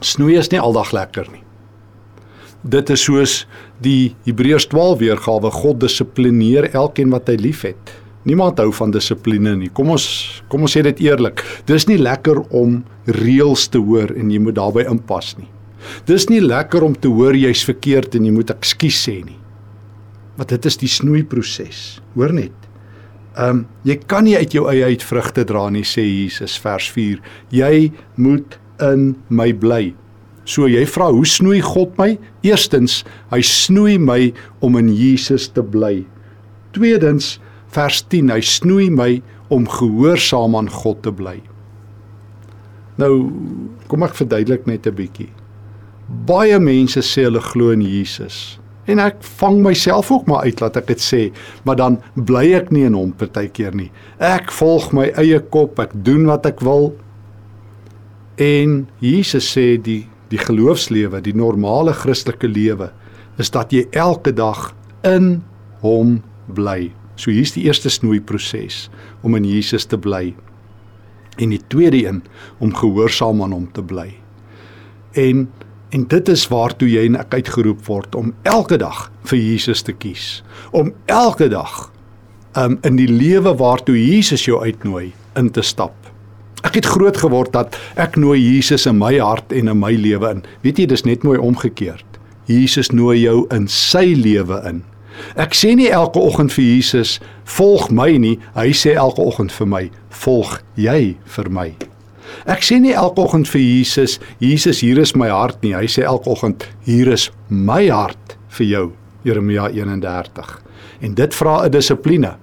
Snoei 0.00 0.38
is 0.38 0.50
nie 0.50 0.60
aldag 0.60 0.92
lekker 0.92 1.28
nie 1.30 1.47
dit 2.62 2.90
is 2.90 3.04
soos 3.06 3.34
die 3.82 4.14
Hebreërs 4.26 4.68
12 4.72 4.98
weergawe 5.02 5.50
God 5.54 5.80
dissiplineer 5.84 6.70
elkeen 6.74 7.12
wat 7.14 7.30
hy 7.30 7.38
liefhet. 7.40 7.94
Niemand 8.28 8.58
hou 8.60 8.72
van 8.74 8.92
dissipline 8.92 9.54
nie. 9.56 9.70
Kom 9.72 9.92
ons 9.94 10.06
kom 10.50 10.66
ons 10.66 10.74
sê 10.74 10.82
dit 10.84 11.06
eerlik. 11.06 11.44
Dis 11.70 11.86
nie 11.88 11.98
lekker 12.00 12.42
om 12.56 12.82
reëls 13.20 13.68
te 13.72 13.80
hoor 13.80 14.12
en 14.16 14.32
jy 14.32 14.40
moet 14.42 14.58
daarbey 14.58 14.88
inpas 14.90 15.36
nie. 15.38 15.48
Dis 16.08 16.26
nie 16.28 16.42
lekker 16.42 16.84
om 16.84 16.96
te 16.98 17.08
hoor 17.08 17.36
jy's 17.38 17.62
verkeerd 17.64 18.18
en 18.18 18.26
jy 18.26 18.34
moet 18.34 18.50
ekskuus 18.52 18.98
sê 19.06 19.20
nie. 19.22 19.38
Want 20.38 20.50
dit 20.52 20.66
is 20.68 20.76
die 20.80 20.90
snoeiproses. 20.90 22.00
Hoor 22.16 22.34
net. 22.34 22.54
Ehm 23.38 23.62
um, 23.62 23.66
jy 23.86 23.96
kan 24.10 24.26
nie 24.26 24.36
uit 24.36 24.54
jou 24.54 24.66
eie 24.70 24.90
uit 24.90 25.04
vrugte 25.06 25.44
dra 25.46 25.68
nie 25.70 25.86
sê 25.86 26.02
Jesus 26.02 26.58
vers 26.60 26.90
4. 26.90 27.22
Jy 27.54 27.92
moet 28.18 28.58
in 28.82 29.12
my 29.30 29.52
bly. 29.54 29.94
So 30.48 30.68
jy 30.70 30.86
vra 30.88 31.10
hoe 31.12 31.26
snoei 31.28 31.60
God 31.64 31.92
my? 32.00 32.14
Eerstens, 32.46 33.02
hy 33.32 33.42
snoei 33.44 33.98
my 34.00 34.32
om 34.64 34.78
in 34.80 34.88
Jesus 34.96 35.50
te 35.52 35.60
bly. 35.60 36.06
Tweedens, 36.72 37.36
vers 37.74 38.00
10, 38.08 38.32
hy 38.32 38.40
snoei 38.40 38.88
my 38.92 39.10
om 39.52 39.68
gehoorsaam 39.68 40.56
aan 40.56 40.70
God 40.72 41.02
te 41.04 41.12
bly. 41.12 41.36
Nou, 42.98 43.12
kom 43.92 44.06
ek 44.06 44.16
verduidelik 44.18 44.64
net 44.66 44.86
'n 44.86 44.94
bietjie. 44.94 45.28
Baie 46.08 46.58
mense 46.58 47.00
sê 47.04 47.28
hulle 47.28 47.40
glo 47.40 47.70
in 47.70 47.82
Jesus. 47.82 48.58
En 48.88 48.98
ek 48.98 49.20
vang 49.20 49.60
myself 49.62 50.10
ook 50.10 50.26
maar 50.26 50.44
uit 50.48 50.60
laat 50.60 50.76
ek 50.76 50.86
dit 50.86 51.00
sê, 51.00 51.32
maar 51.64 51.76
dan 51.76 52.00
bly 52.16 52.54
ek 52.54 52.72
nie 52.72 52.86
in 52.88 52.94
hom 52.94 53.12
partykeer 53.12 53.74
nie. 53.74 53.90
Ek 54.18 54.50
volg 54.50 54.92
my 54.92 55.12
eie 55.20 55.40
kop, 55.40 55.78
ek 55.78 55.92
doen 55.92 56.24
wat 56.26 56.46
ek 56.46 56.60
wil. 56.60 56.94
En 58.38 58.88
Jesus 59.00 59.44
sê 59.44 59.76
die 59.76 60.06
die 60.32 60.40
geloofslewe, 60.40 61.20
die 61.24 61.36
normale 61.36 61.94
Christelike 61.96 62.48
lewe 62.48 62.90
is 63.38 63.52
dat 63.54 63.72
jy 63.72 63.86
elke 63.96 64.32
dag 64.34 64.72
in 65.06 65.38
hom 65.82 66.18
bly. 66.54 66.90
So 67.18 67.30
hier's 67.34 67.54
die 67.54 67.64
eerste 67.66 67.90
snoei 67.90 68.20
proses 68.20 68.88
om 69.22 69.36
in 69.38 69.46
Jesus 69.46 69.86
te 69.86 69.98
bly 69.98 70.34
en 71.38 71.52
die 71.54 71.62
tweede 71.70 72.00
een 72.02 72.22
om 72.58 72.74
gehoorsaam 72.74 73.42
aan 73.42 73.54
hom 73.54 73.68
te 73.72 73.82
bly. 73.82 74.10
En 75.14 75.48
en 75.88 76.02
dit 76.04 76.28
is 76.28 76.42
waartoe 76.52 76.84
jy 76.90 77.06
en 77.08 77.14
ek 77.16 77.38
uitgeroep 77.38 77.86
word 77.86 78.16
om 78.18 78.34
elke 78.44 78.76
dag 78.76 79.06
vir 79.30 79.38
Jesus 79.40 79.80
te 79.86 79.94
kies. 79.96 80.42
Om 80.76 80.90
elke 81.08 81.48
dag 81.48 81.86
um 82.60 82.76
in 82.84 82.98
die 83.00 83.08
lewe 83.08 83.54
waartoe 83.56 83.96
Jesus 83.96 84.44
jou 84.44 84.60
uitnooi 84.60 85.14
in 85.40 85.48
te 85.50 85.64
stap. 85.64 86.07
Ek 86.66 86.74
het 86.74 86.88
groot 86.90 87.16
geword 87.16 87.52
dat 87.54 87.76
ek 88.00 88.16
nooi 88.18 88.38
Jesus 88.40 88.86
in 88.86 88.98
my 88.98 89.14
hart 89.22 89.52
en 89.54 89.70
in 89.70 89.78
my 89.78 89.92
lewe 89.94 90.30
in. 90.34 90.44
Weet 90.64 90.78
jy, 90.78 90.86
dis 90.90 91.04
net 91.06 91.22
mooi 91.22 91.38
omgekeerd. 91.38 92.06
Jesus 92.50 92.90
nooi 92.90 93.20
jou 93.20 93.44
in 93.54 93.68
sy 93.70 94.14
lewe 94.18 94.58
in. 94.66 94.82
Ek 95.38 95.54
sê 95.54 95.74
nie 95.76 95.90
elke 95.90 96.20
oggend 96.22 96.52
vir 96.54 96.64
Jesus, 96.64 97.18
volg 97.58 97.90
my 97.94 98.10
nie. 98.18 98.36
Hy 98.56 98.70
sê 98.74 98.94
elke 98.98 99.22
oggend 99.22 99.54
vir 99.54 99.70
my, 99.70 99.84
volg 100.24 100.58
jy 100.78 101.14
vir 101.36 101.50
my. 101.54 101.68
Ek 102.48 102.62
sê 102.64 102.78
nie 102.82 102.94
elke 102.96 103.22
oggend 103.24 103.48
vir 103.50 103.62
Jesus, 103.62 104.18
Jesus, 104.42 104.82
hier 104.84 104.98
is 105.02 105.14
my 105.18 105.30
hart 105.32 105.62
nie. 105.62 105.74
Hy 105.76 105.86
sê 105.90 106.06
elke 106.06 106.30
oggend, 106.32 106.66
hier 106.86 107.10
is 107.12 107.28
my 107.48 107.84
hart 107.90 108.36
vir 108.58 108.70
jou. 108.70 108.86
Jeremia 109.26 109.68
31. 109.74 110.58
En 111.02 111.14
dit 111.14 111.34
vra 111.34 111.64
'n 111.64 111.70
dissipline. 111.70 112.36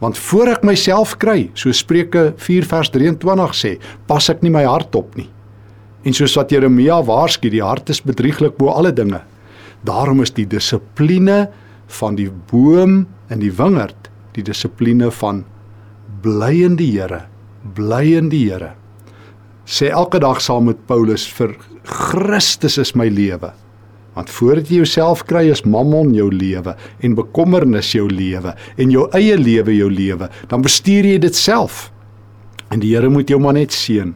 Want 0.00 0.18
voor 0.18 0.54
ek 0.56 0.64
myself 0.66 1.14
kry, 1.22 1.50
so 1.54 1.72
Spreuke 1.72 2.32
4 2.42 2.66
vers 2.70 2.90
23 2.90 3.54
sê, 3.56 3.76
pas 4.08 4.30
ek 4.30 4.42
nie 4.42 4.52
my 4.52 4.64
hart 4.66 4.94
op 4.98 5.14
nie. 5.18 5.28
En 6.04 6.12
soos 6.16 6.34
wat 6.36 6.52
Jeremia 6.52 6.98
waarsku, 7.06 7.48
die 7.50 7.62
hart 7.64 7.90
is 7.94 8.02
bedrieglik 8.04 8.58
bo 8.58 8.74
alle 8.74 8.92
dinge. 8.92 9.22
Daarom 9.86 10.20
is 10.24 10.34
die 10.34 10.46
dissipline 10.48 11.46
van 12.00 12.18
die 12.18 12.30
boom 12.50 13.04
in 13.32 13.40
die 13.40 13.52
wingerd 13.54 14.10
die 14.34 14.44
dissipline 14.44 15.10
van 15.14 15.44
bly 16.24 16.52
in 16.66 16.78
die 16.78 16.90
Here, 16.94 17.24
bly 17.76 18.02
in 18.18 18.30
die 18.32 18.46
Here. 18.48 18.74
Sê 19.64 19.90
elke 19.94 20.20
dag 20.20 20.42
saam 20.44 20.68
met 20.68 20.82
Paulus 20.88 21.26
vir 21.38 21.54
Christus 21.84 22.78
is 22.80 22.94
my 22.98 23.06
lewe. 23.12 23.52
Want 24.14 24.30
voordat 24.30 24.70
jy 24.70 24.82
jouself 24.82 25.24
kry 25.26 25.48
is 25.50 25.64
mammon 25.66 26.12
jou 26.14 26.28
lewe 26.30 26.76
en 27.02 27.16
bekommernis 27.18 27.92
jou 27.96 28.06
lewe 28.10 28.54
en 28.78 28.92
jou 28.94 29.08
eie 29.16 29.36
lewe 29.38 29.74
jou 29.74 29.88
lewe, 29.90 30.28
dan 30.48 30.62
bestuur 30.62 31.08
jy 31.08 31.18
dit 31.22 31.34
self. 31.34 31.88
En 32.70 32.82
die 32.82 32.94
Here 32.94 33.10
moet 33.10 33.30
jou 33.30 33.40
maar 33.42 33.58
net 33.58 33.74
seën. 33.74 34.14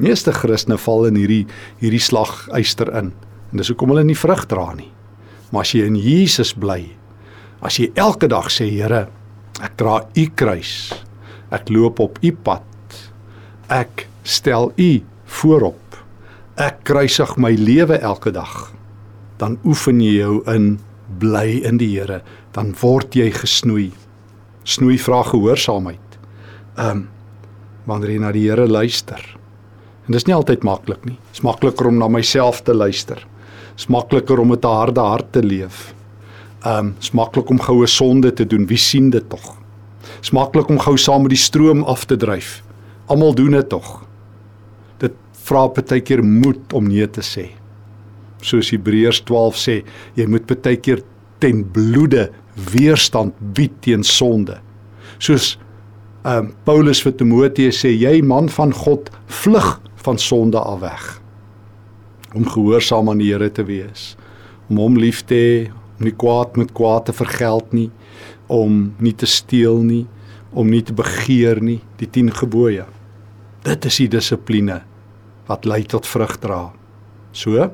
Meeste 0.00 0.32
Christene 0.32 0.78
val 0.80 1.10
in 1.10 1.20
hierdie 1.20 1.44
hierdie 1.82 2.00
slaguister 2.00 2.88
in. 2.96 3.12
En 3.52 3.60
dis 3.60 3.68
hoekom 3.68 3.92
hulle 3.92 4.06
nie 4.08 4.16
vrug 4.16 4.46
dra 4.48 4.70
nie. 4.76 4.88
Maar 5.50 5.66
as 5.66 5.74
jy 5.74 5.84
in 5.90 5.98
Jesus 5.98 6.54
bly, 6.56 6.84
as 7.60 7.76
jy 7.80 7.90
elke 7.98 8.30
dag 8.30 8.48
sê 8.52 8.68
Here, 8.70 9.08
ek 9.60 9.76
dra 9.80 10.00
u 10.16 10.26
kruis. 10.32 10.92
Ek 11.52 11.68
loop 11.68 12.00
op 12.00 12.20
u 12.22 12.32
pad. 12.32 12.96
Ek 13.68 14.06
stel 14.24 14.70
u 14.78 14.90
voorop. 15.40 15.98
Ek 16.56 16.80
kruisig 16.86 17.36
my 17.36 17.52
lewe 17.58 17.98
elke 18.00 18.32
dag. 18.32 18.70
Dan 19.40 19.56
oefen 19.64 20.02
jy 20.04 20.18
jou 20.20 20.36
in 20.52 20.78
bly 21.18 21.60
in 21.66 21.80
die 21.80 21.90
Here, 21.96 22.20
dan 22.52 22.74
word 22.82 23.16
jy 23.16 23.30
gesnoei. 23.34 23.90
Snoei 24.64 24.98
vra 25.00 25.22
gehoorsaamheid. 25.32 26.20
Ehm 26.76 26.90
um, 26.90 27.08
wanneer 27.88 28.10
jy 28.12 28.20
na 28.20 28.30
die 28.32 28.46
Here 28.46 28.68
luister. 28.68 29.18
En 30.06 30.12
dis 30.14 30.26
nie 30.28 30.34
altyd 30.36 30.62
maklik 30.62 31.04
nie. 31.08 31.16
Dit 31.16 31.40
is 31.40 31.42
makliker 31.42 31.88
om 31.88 31.98
na 31.98 32.08
myself 32.08 32.60
te 32.62 32.74
luister 32.76 33.24
is 33.80 33.88
makliker 33.88 34.38
om 34.38 34.48
met 34.48 34.64
'n 34.64 34.68
harde 34.68 35.00
hart 35.00 35.32
te 35.32 35.42
leef. 35.42 35.94
Um 36.66 36.94
is 37.00 37.10
maklik 37.10 37.50
om 37.50 37.60
goue 37.60 37.86
sonde 37.86 38.32
te 38.32 38.46
doen. 38.46 38.66
Wie 38.66 38.76
sien 38.76 39.10
dit 39.10 39.28
tog? 39.28 39.56
Is 40.22 40.30
maklik 40.30 40.68
om 40.68 40.78
gou 40.78 40.96
saam 40.96 41.22
met 41.22 41.30
die 41.30 41.38
stroom 41.38 41.82
af 41.84 42.04
te 42.04 42.16
dryf. 42.16 42.62
Almal 43.06 43.34
doen 43.34 43.50
dit 43.50 43.68
tog. 43.68 44.04
Dit 44.98 45.12
vra 45.32 45.68
baie 45.68 46.00
keer 46.00 46.24
moed 46.24 46.72
om 46.72 46.86
nee 46.86 47.10
te 47.10 47.20
sê. 47.20 47.59
Soos 48.40 48.70
Hebreërs 48.72 49.22
12 49.28 49.58
sê, 49.60 49.76
jy 50.16 50.26
moet 50.30 50.46
baie 50.48 50.78
keer 50.80 51.02
ten 51.40 51.62
bloede 51.64 52.28
weerstand 52.72 53.36
bied 53.56 53.76
teen 53.84 54.04
sonde. 54.06 54.58
Soos 55.18 55.56
um 56.28 56.50
Paulus 56.66 57.00
vir 57.04 57.16
Timoteus 57.16 57.80
sê, 57.84 57.94
jy 57.96 58.20
man 58.24 58.50
van 58.52 58.74
God, 58.76 59.08
vlug 59.26 59.78
van 60.04 60.20
sonde 60.20 60.60
af 60.60 60.80
weg 60.84 61.08
om 62.34 62.46
gehoorsaam 62.46 63.10
aan 63.10 63.18
die 63.18 63.32
Here 63.32 63.50
te 63.50 63.64
wees, 63.66 64.14
om 64.70 64.78
hom 64.78 64.98
lief 65.00 65.24
te 65.26 65.38
hê, 65.38 65.54
om 65.98 66.06
nie 66.06 66.14
kwaad 66.14 66.56
met 66.60 66.72
kwaad 66.76 67.08
te 67.08 67.14
vergeld 67.16 67.72
nie, 67.76 67.88
om 68.50 68.92
nie 69.02 69.14
te 69.18 69.26
steel 69.26 69.82
nie, 69.82 70.04
om 70.54 70.70
nie 70.70 70.82
te 70.86 70.94
begeer 70.96 71.60
nie, 71.62 71.80
die 71.98 72.08
10 72.10 72.32
gebooie. 72.40 72.86
Dit 73.66 73.86
is 73.86 74.00
die 74.02 74.08
dissipline 74.10 74.80
wat 75.50 75.66
lei 75.66 75.82
tot 75.82 76.06
vrug 76.06 76.36
dra. 76.42 76.68
So 77.34 77.70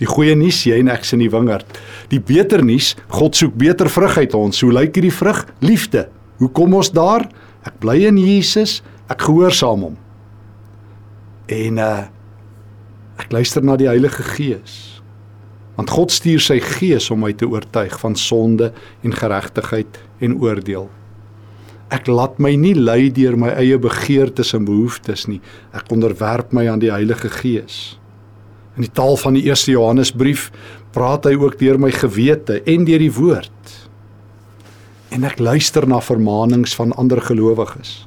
Die 0.00 0.08
goeie 0.08 0.34
nuus, 0.36 0.62
jy 0.68 0.80
en 0.82 0.90
ek 0.92 1.06
is 1.06 1.14
in 1.16 1.22
die 1.24 1.30
wingerd. 1.32 1.78
Die 2.12 2.20
beter 2.20 2.64
nuus, 2.64 2.94
God 3.08 3.38
soek 3.38 3.54
beter 3.56 3.88
vrug 3.92 4.18
uit 4.18 4.34
ons. 4.36 4.60
Hoe 4.60 4.74
lyk 4.74 4.98
hierdie 4.98 5.14
vrug? 5.14 5.44
Liefde. 5.64 6.08
Hoe 6.40 6.50
kom 6.52 6.76
ons 6.76 6.92
daar? 6.92 7.24
Ek 7.66 7.78
bly 7.80 8.02
in 8.10 8.20
Jesus, 8.20 8.82
ek 9.08 9.24
gehoorsaam 9.28 9.88
hom. 9.88 9.96
En 11.52 11.80
uh 11.80 11.96
Ek 13.16 13.32
luister 13.32 13.64
na 13.64 13.78
die 13.80 13.88
Heilige 13.88 14.24
Gees. 14.34 15.00
Want 15.76 15.92
God 15.92 16.12
stuur 16.12 16.42
sy 16.44 16.58
Gees 16.60 17.08
om 17.12 17.22
my 17.24 17.32
te 17.36 17.48
oortuig 17.48 17.94
van 18.00 18.16
sonde 18.16 18.70
en 19.04 19.16
geregtigheid 19.16 19.98
en 20.24 20.36
oordeel. 20.40 20.88
Ek 21.92 22.08
laat 22.10 22.40
my 22.42 22.52
nie 22.58 22.74
lei 22.74 23.08
deur 23.14 23.36
my 23.38 23.52
eie 23.60 23.78
begeertes 23.80 24.52
en 24.56 24.66
behoeftes 24.68 25.26
nie. 25.30 25.40
Ek 25.76 25.88
onderwerp 25.94 26.52
my 26.56 26.66
aan 26.68 26.82
die 26.82 26.92
Heilige 26.92 27.30
Gees. 27.32 27.96
In 28.76 28.84
die 28.84 28.92
taal 28.92 29.16
van 29.16 29.36
die 29.38 29.46
eerste 29.48 29.72
Johannesbrief 29.72 30.50
praat 30.92 31.24
hy 31.24 31.36
ook 31.40 31.58
deur 31.60 31.78
my 31.80 31.90
gewete 31.90 32.60
en 32.68 32.84
deur 32.84 33.00
die 33.00 33.12
woord. 33.12 33.72
En 35.16 35.24
ek 35.24 35.40
luister 35.40 35.86
na 35.88 36.02
vermaanings 36.04 36.74
van 36.76 36.92
ander 37.00 37.20
gelowiges. 37.24 38.04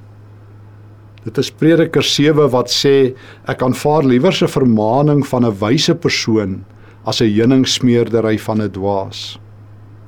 Dit 1.25 1.37
is 1.41 1.49
Prediker 1.51 2.05
7 2.05 2.47
wat 2.53 2.69
sê 2.71 3.15
ek 3.49 3.63
aanvaar 3.65 4.05
liewer 4.05 4.31
'n 4.31 4.47
vermaaning 4.47 5.25
van 5.27 5.45
'n 5.45 5.57
wyse 5.59 5.95
persoon 5.95 6.65
as 7.03 7.21
'n 7.21 7.33
heuningsmeerdery 7.33 8.37
van 8.37 8.61
'n 8.61 8.71
dwaas. 8.71 9.39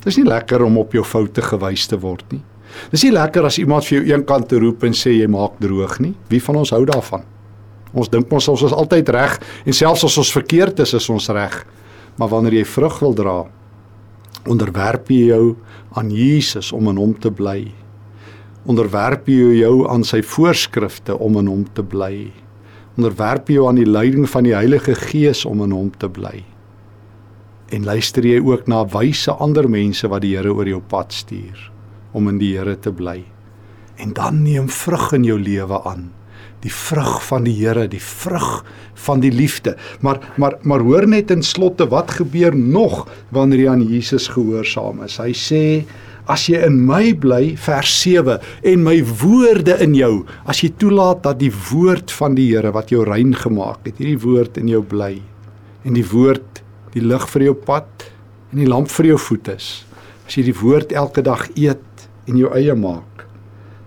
Dis 0.04 0.18
nie 0.18 0.26
lekker 0.26 0.64
om 0.64 0.78
op 0.78 0.94
jou 0.94 1.04
foute 1.04 1.42
gewys 1.42 1.88
te 1.88 2.00
word 2.00 2.26
nie. 2.32 2.42
Dis 2.92 3.04
nie 3.04 3.12
lekker 3.12 3.46
as 3.46 3.58
iemand 3.58 3.86
vir 3.86 4.00
jou 4.00 4.14
eenkant 4.14 4.48
te 4.50 4.60
roep 4.60 4.84
en 4.84 4.94
sê 4.94 5.12
jy 5.20 5.28
maak 5.28 5.60
droog 5.60 6.00
nie. 6.00 6.14
Wie 6.30 6.42
van 6.44 6.56
ons 6.56 6.70
hou 6.70 6.86
daarvan? 6.86 7.24
Ons 7.94 8.10
dink 8.10 8.32
ons 8.32 8.48
ons 8.48 8.64
is 8.64 8.76
altyd 8.76 9.10
reg 9.10 9.40
en 9.66 9.76
selfs 9.76 10.06
as 10.08 10.18
ons 10.18 10.34
verkeerd 10.34 10.80
is, 10.80 10.94
is 10.94 11.10
ons 11.10 11.30
reg. 11.30 11.62
Maar 12.18 12.32
wanneer 12.32 12.62
jy 12.62 12.66
vrug 12.68 13.00
wil 13.04 13.14
dra, 13.18 13.38
onderwerp 14.48 15.10
jy 15.12 15.32
jou 15.32 15.56
aan 15.96 16.12
Jesus 16.12 16.72
om 16.72 16.90
in 16.92 17.00
hom 17.00 17.14
te 17.20 17.32
bly 17.32 17.72
onderwerp 18.70 19.30
jy 19.30 19.58
jou 19.62 19.88
aan 19.90 20.04
sy 20.06 20.22
voorskrifte 20.26 21.18
om 21.18 21.40
in 21.42 21.50
hom 21.50 21.66
te 21.76 21.84
bly. 21.84 22.30
Onderwerp 23.00 23.50
jy 23.50 23.58
jou 23.58 23.68
aan 23.70 23.80
die 23.80 23.90
leiding 23.90 24.28
van 24.30 24.46
die 24.46 24.56
Heilige 24.56 24.96
Gees 24.98 25.46
om 25.50 25.64
in 25.66 25.74
hom 25.74 25.90
te 25.98 26.10
bly. 26.12 26.44
En 27.72 27.88
luister 27.88 28.26
jy 28.28 28.42
ook 28.44 28.68
na 28.70 28.84
wyse 28.92 29.32
ander 29.32 29.70
mense 29.72 30.08
wat 30.12 30.26
die 30.26 30.36
Here 30.36 30.54
oor 30.54 30.68
jou 30.68 30.82
pad 30.82 31.16
stuur 31.16 31.70
om 32.14 32.28
in 32.28 32.42
die 32.42 32.54
Here 32.58 32.76
te 32.76 32.92
bly. 32.92 33.22
En 33.98 34.14
dan 34.14 34.42
neem 34.44 34.68
vrug 34.70 35.12
in 35.16 35.26
jou 35.26 35.40
lewe 35.40 35.80
aan. 35.88 36.10
Die 36.62 36.74
vrug 36.74 37.18
van 37.26 37.48
die 37.48 37.56
Here, 37.58 37.88
die 37.90 38.02
vrug 38.02 38.64
van 39.06 39.20
die 39.24 39.32
liefde. 39.34 39.76
Maar 40.02 40.20
maar 40.38 40.60
maar 40.62 40.86
hoor 40.86 41.08
net 41.08 41.32
in 41.32 41.44
slotte 41.44 41.88
wat 41.90 42.12
gebeur 42.22 42.56
nog 42.56 43.08
wanneer 43.30 43.60
jy 43.60 43.70
aan 43.70 43.86
Jesus 43.88 44.28
gehoorsaam 44.28 45.04
is. 45.04 45.18
Hy 45.18 45.34
sê 45.34 45.64
as 46.30 46.46
jy 46.50 46.62
in 46.68 46.78
my 46.86 47.12
bly 47.18 47.56
vers 47.60 47.92
7 48.04 48.38
en 48.72 48.84
my 48.86 48.98
woorde 49.22 49.76
in 49.84 49.96
jou 49.98 50.14
as 50.50 50.62
jy 50.64 50.70
toelaat 50.82 51.24
dat 51.26 51.40
die 51.42 51.52
woord 51.72 52.14
van 52.14 52.38
die 52.38 52.48
Here 52.52 52.74
wat 52.76 52.92
jou 52.94 53.04
rein 53.08 53.34
gemaak 53.38 53.88
het 53.88 54.02
hierdie 54.02 54.22
woord 54.22 54.60
in 54.62 54.70
jou 54.70 54.84
bly 54.86 55.16
en 55.88 55.98
die 55.98 56.06
woord 56.06 56.62
die 56.94 57.04
lig 57.04 57.26
vir 57.34 57.48
jou 57.50 57.56
pad 57.68 58.08
en 58.52 58.62
die 58.62 58.70
lamp 58.70 58.92
vir 58.94 59.14
jou 59.14 59.20
voet 59.30 59.54
is 59.56 59.70
as 60.28 60.38
jy 60.38 60.46
die 60.52 60.58
woord 60.62 60.94
elke 60.94 61.24
dag 61.26 61.48
eet 61.56 62.08
en 62.30 62.38
jou 62.38 62.52
eie 62.58 62.76
maak 62.78 63.26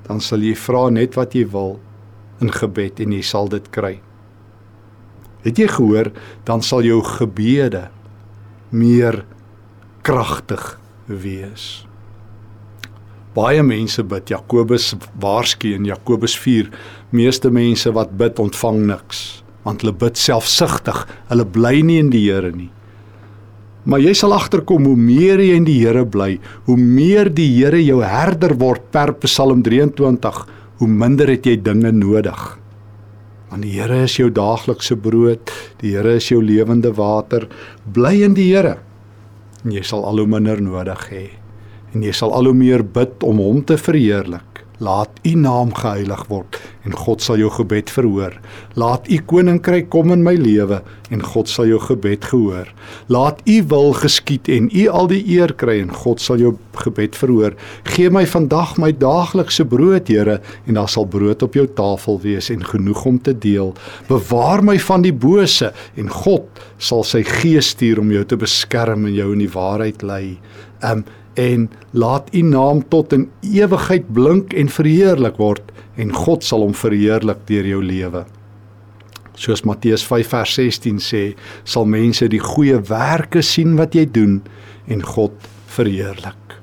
dan 0.08 0.20
sal 0.20 0.42
jy 0.44 0.56
vra 0.58 0.88
net 0.92 1.16
wat 1.20 1.36
jy 1.38 1.46
wil 1.54 1.78
in 2.42 2.52
gebed 2.54 3.00
en 3.04 3.14
jy 3.14 3.22
sal 3.22 3.50
dit 3.52 3.70
kry 3.74 3.98
het 5.44 5.60
jy 5.60 5.68
gehoor 5.68 6.12
dan 6.48 6.62
sal 6.64 6.82
jou 6.86 7.00
gebede 7.04 7.88
meer 8.74 9.22
kragtig 10.02 10.74
wees 11.06 11.84
baie 13.34 13.62
mense 13.66 14.02
bid. 14.06 14.30
Jakobus 14.30 14.92
waarsku 15.20 15.74
in 15.74 15.88
Jakobus 15.88 16.36
4, 16.38 16.70
meeste 17.14 17.50
mense 17.50 17.90
wat 17.94 18.14
bid 18.18 18.38
ontvang 18.42 18.84
niks, 18.90 19.24
want 19.66 19.82
hulle 19.82 19.94
bid 19.98 20.18
selfsugtig. 20.20 21.04
Hulle 21.30 21.46
bly 21.46 21.80
nie 21.86 22.00
in 22.02 22.12
die 22.14 22.24
Here 22.28 22.52
nie. 22.54 22.70
Maar 23.84 24.00
jy 24.00 24.14
sal 24.16 24.32
agterkom 24.32 24.86
hoe 24.88 24.96
meer 24.96 25.42
jy 25.42 25.58
in 25.58 25.66
die 25.66 25.80
Here 25.82 26.06
bly, 26.08 26.38
hoe 26.68 26.78
meer 26.80 27.28
die 27.32 27.50
Here 27.58 27.82
jou 27.82 28.00
herder 28.04 28.54
word 28.60 28.86
per 28.94 29.12
Psalm 29.26 29.64
23, 29.66 30.44
hoe 30.84 30.92
minder 30.92 31.30
het 31.32 31.46
jy 31.48 31.56
dinge 31.64 31.92
nodig. 31.96 32.40
Want 33.48 33.64
die 33.64 33.72
Here 33.78 34.02
is 34.04 34.18
jou 34.18 34.28
daaglikse 34.28 34.96
brood, 35.00 35.52
die 35.80 35.94
Here 35.96 36.18
is 36.18 36.28
jou 36.28 36.42
lewende 36.44 36.92
water. 36.92 37.46
Bly 37.88 38.18
in 38.26 38.36
die 38.36 38.50
Here 38.52 38.76
en 39.64 39.72
jy 39.72 39.80
sal 39.86 40.04
al 40.04 40.20
hoe 40.20 40.28
minder 40.28 40.60
nodig 40.60 41.06
hê 41.08 41.22
en 41.94 42.02
jy 42.04 42.12
sal 42.12 42.34
al 42.36 42.50
hoe 42.50 42.56
meer 42.58 42.82
bid 42.84 43.22
om 43.24 43.38
hom 43.40 43.62
te 43.64 43.78
verheerlik. 43.80 44.53
Laat 44.82 45.20
u 45.22 45.34
naam 45.38 45.70
geheilig 45.74 46.24
word 46.28 46.58
en 46.84 46.92
God 46.98 47.22
sal 47.24 47.38
jou 47.40 47.48
gebed 47.54 47.88
verhoor. 47.90 48.34
Laat 48.76 49.06
u 49.08 49.18
koninkryk 49.30 49.86
kom 49.92 50.12
in 50.12 50.24
my 50.26 50.34
lewe 50.36 50.80
en 51.14 51.22
God 51.22 51.48
sal 51.48 51.68
jou 51.70 51.78
gebed 51.80 52.26
gehoor. 52.28 52.68
Laat 53.12 53.40
u 53.48 53.56
wil 53.70 53.94
geskied 53.96 54.50
en 54.52 54.68
u 54.72 54.84
al 54.90 55.08
die 55.12 55.22
eer 55.36 55.54
kry 55.56 55.78
en 55.80 55.94
God 55.94 56.20
sal 56.20 56.42
jou 56.42 56.54
gebed 56.82 57.16
verhoor. 57.16 57.56
Gee 57.94 58.10
my 58.10 58.24
vandag 58.28 58.76
my 58.82 58.90
daaglikse 58.92 59.64
brood, 59.64 60.10
Here, 60.10 60.40
en 60.66 60.76
daar 60.76 60.90
sal 60.90 61.06
brood 61.08 61.42
op 61.42 61.54
jou 61.56 61.66
tafel 61.78 62.20
wees 62.20 62.50
en 62.50 62.64
genoeg 62.64 63.04
om 63.06 63.18
te 63.22 63.32
deel. 63.32 63.72
Bewaar 64.10 64.64
my 64.64 64.76
van 64.82 65.06
die 65.06 65.14
bose 65.14 65.72
en 65.96 66.10
God 66.12 66.64
sal 66.78 67.04
sy 67.06 67.22
gees 67.24 67.72
stuur 67.74 68.02
om 68.02 68.12
jou 68.12 68.24
te 68.28 68.36
beskerm 68.36 69.06
en 69.08 69.14
jou 69.14 69.32
in 69.32 69.44
die 69.46 69.52
waarheid 69.54 70.02
lei. 70.02 70.24
Um 70.84 71.06
en 71.34 71.68
laat 71.90 72.28
u 72.34 72.42
naam 72.42 72.82
tot 72.88 73.12
in 73.12 73.28
ewigheid 73.42 74.06
blink 74.12 74.54
en 74.54 74.70
verheerlik 74.70 75.36
word 75.36 75.72
en 75.96 76.12
God 76.14 76.44
sal 76.44 76.64
hom 76.64 76.74
verheerlik 76.74 77.44
deur 77.48 77.66
jou 77.66 77.82
lewe. 77.82 78.24
Soos 79.34 79.64
Matteus 79.66 80.04
5 80.06 80.30
vers 80.30 80.54
16 80.54 81.00
sê, 81.02 81.22
sal 81.66 81.88
mense 81.90 82.26
die 82.30 82.42
goeie 82.42 82.78
werke 82.88 83.42
sien 83.42 83.74
wat 83.78 83.94
jy 83.98 84.06
doen 84.06 84.40
en 84.86 85.02
God 85.02 85.34
verheerlik. 85.74 86.58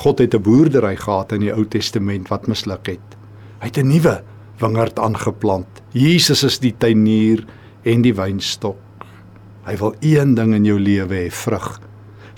God 0.00 0.18
het 0.18 0.34
'n 0.34 0.42
boerdery 0.42 0.96
gehad 0.96 1.32
in 1.32 1.40
die 1.40 1.52
Ou 1.52 1.64
Testament 1.64 2.28
wat 2.28 2.48
misluk 2.48 2.86
het. 2.86 3.16
Hy 3.60 3.66
het 3.66 3.78
'n 3.78 3.88
nuwe 3.88 4.22
wingerd 4.60 4.98
aangeplant. 4.98 5.68
Jesus 5.92 6.44
is 6.44 6.58
die 6.58 6.74
tuinier 6.78 7.44
en 7.84 8.02
die 8.02 8.14
wynstok. 8.14 8.76
Hy 9.64 9.76
wil 9.76 9.94
een 10.00 10.34
ding 10.34 10.54
in 10.54 10.64
jou 10.64 10.78
lewe 10.78 11.14
hê, 11.14 11.30
vrug 11.30 11.89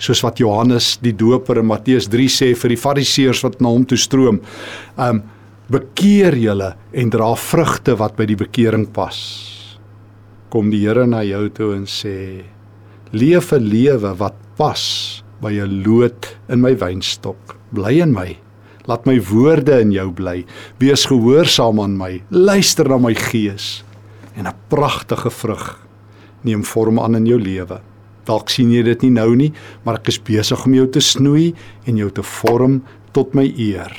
soos 0.03 0.23
wat 0.25 0.41
Johannes 0.41 0.97
die 1.03 1.13
Doper 1.15 1.61
in 1.61 1.69
Matteus 1.69 2.09
3 2.11 2.27
sê 2.31 2.51
vir 2.59 2.73
die 2.73 2.79
Fariseërs 2.79 3.43
wat 3.45 3.61
na 3.63 3.71
hom 3.71 3.85
toe 3.87 3.99
stroom. 3.99 4.41
Um 4.99 5.23
bekeer 5.71 6.35
julle 6.37 6.73
en 6.91 7.11
dra 7.13 7.29
vrugte 7.39 7.95
wat 7.97 8.17
by 8.19 8.27
die 8.29 8.37
bekering 8.37 8.89
pas. 8.93 9.17
Kom 10.51 10.69
die 10.73 10.83
Here 10.83 11.07
na 11.07 11.23
jou 11.25 11.47
toe 11.55 11.71
en 11.77 11.87
sê: 11.87 12.43
Leef 13.15 13.53
'n 13.53 13.63
lewe 13.63 14.11
wat 14.19 14.35
pas 14.57 15.23
by 15.41 15.53
'n 15.53 15.83
loot 15.83 16.35
in 16.49 16.61
my 16.61 16.75
wynstok. 16.75 17.55
Bly 17.71 18.01
in 18.01 18.13
my. 18.13 18.37
Laat 18.85 19.05
my 19.05 19.17
woorde 19.19 19.79
in 19.79 19.91
jou 19.91 20.11
bly. 20.11 20.45
Wees 20.79 21.05
gehoorsaam 21.05 21.79
aan 21.79 21.97
my. 21.97 22.21
Luister 22.29 22.89
na 22.89 22.97
my 22.97 23.15
gees 23.15 23.83
en 24.35 24.47
'n 24.47 24.53
pragtige 24.67 25.31
vrug 25.31 25.79
neem 26.43 26.63
vorm 26.63 26.99
aan 26.99 27.15
in 27.15 27.25
jou 27.25 27.39
lewe. 27.39 27.79
Dalk 28.27 28.51
sien 28.53 28.71
jy 28.71 28.83
dit 28.87 29.05
nie 29.05 29.13
nou 29.17 29.33
nie, 29.35 29.51
maar 29.83 29.99
ek 29.99 30.13
is 30.13 30.19
besig 30.23 30.65
om 30.65 30.75
jou 30.77 30.85
te 30.87 31.01
snoei 31.03 31.51
en 31.89 31.99
jou 31.99 32.09
te 32.11 32.23
vorm 32.23 32.81
tot 33.15 33.35
my 33.35 33.45
eer. 33.59 33.91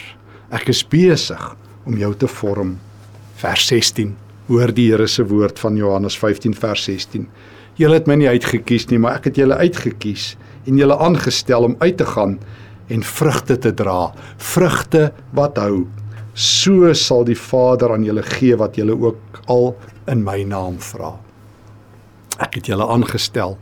Ek 0.54 0.70
is 0.72 0.84
besig 0.86 1.42
om 1.84 1.98
jou 2.00 2.12
te 2.16 2.28
vorm. 2.30 2.78
Vers 3.40 3.66
16. 3.68 4.14
Hoor 4.48 4.72
die 4.76 4.90
Here 4.90 5.08
se 5.08 5.24
woord 5.28 5.60
van 5.60 5.76
Johannes 5.76 6.16
15 6.20 6.56
vers 6.56 6.84
16. 6.88 7.26
Julle 7.80 7.98
het 7.98 8.08
my 8.08 8.16
nie 8.20 8.30
uitget 8.30 8.64
kies 8.68 8.86
nie, 8.90 9.00
maar 9.02 9.18
ek 9.18 9.30
het 9.30 9.40
julle 9.40 9.58
uitget 9.60 9.98
kies 10.00 10.34
en 10.64 10.78
julle 10.80 10.96
aangestel 10.96 11.66
om 11.66 11.76
uit 11.82 11.96
te 11.98 12.06
gaan 12.08 12.38
en 12.92 13.04
vrugte 13.04 13.56
te 13.60 13.72
dra, 13.76 14.12
vrugte 14.40 15.10
wat 15.36 15.58
hou. 15.60 15.84
So 16.34 16.92
sal 16.96 17.26
die 17.28 17.38
Vader 17.38 17.92
aan 17.94 18.06
julle 18.06 18.24
gee 18.26 18.56
wat 18.60 18.78
julle 18.78 18.96
ook 18.96 19.42
al 19.52 19.72
in 20.10 20.24
my 20.24 20.40
naam 20.48 20.78
vra. 20.82 21.14
Ek 22.42 22.58
het 22.58 22.70
julle 22.72 22.86
aangestel 22.90 23.58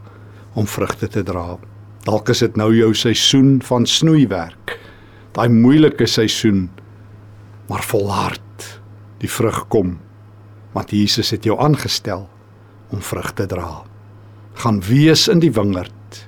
om 0.55 0.67
vrugte 0.67 1.09
te 1.09 1.23
dra. 1.25 1.57
Dalk 2.03 2.33
is 2.33 2.43
dit 2.43 2.57
nou 2.59 2.73
jou 2.75 2.91
seisoen 2.99 3.61
van 3.65 3.87
snoeiwerk. 3.87 4.77
Daai 5.37 5.49
moeilike 5.53 6.07
seisoen. 6.11 6.67
Maar 7.71 7.85
volhard. 7.87 8.67
Die 9.23 9.31
vrug 9.31 9.65
kom. 9.73 9.97
Want 10.75 10.91
Jesus 10.91 11.31
het 11.31 11.47
jou 11.47 11.59
aangestel 11.61 12.27
om 12.91 13.01
vrug 13.01 13.33
te 13.39 13.47
dra. 13.47 13.85
Gaan 14.65 14.83
wees 14.85 15.29
in 15.29 15.41
die 15.41 15.53
wingerd. 15.53 16.27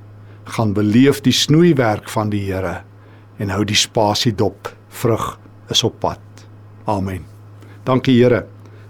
Gaan 0.55 0.73
beleef 0.77 1.21
die 1.25 1.35
snoeiwerk 1.35 2.09
van 2.13 2.31
die 2.31 2.45
Here 2.47 2.83
en 3.43 3.51
hou 3.51 3.65
die 3.67 3.77
spasie 3.77 4.33
dop. 4.33 4.71
Vrug 4.89 5.35
is 5.73 5.83
op 5.85 5.99
pad. 6.01 6.21
Amen. 6.87 7.25
Dankie 7.85 8.17
Here 8.23 8.45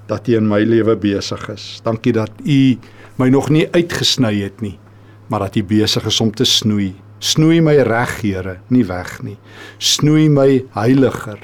dat 0.07 0.29
U 0.29 0.37
in 0.37 0.51
my 0.51 0.61
lewe 0.69 0.99
besig 1.01 1.49
is. 1.49 1.81
Dankie 1.83 2.13
dat 2.13 2.31
U 2.45 2.79
my 3.17 3.31
nog 3.33 3.49
nie 3.49 3.65
uitgesny 3.73 4.35
het 4.43 4.61
nie 4.61 4.77
maar 5.35 5.49
dat 5.49 5.57
U 5.57 5.65
besig 5.67 6.05
is 6.07 6.21
om 6.23 6.31
te 6.31 6.45
snoei. 6.47 6.93
Snoei 7.19 7.59
my 7.61 7.75
reg, 7.83 8.21
Here, 8.23 8.61
nie 8.71 8.85
weg 8.87 9.17
nie. 9.27 9.35
Snoei 9.83 10.29
my 10.31 10.63
heiliger. 10.77 11.41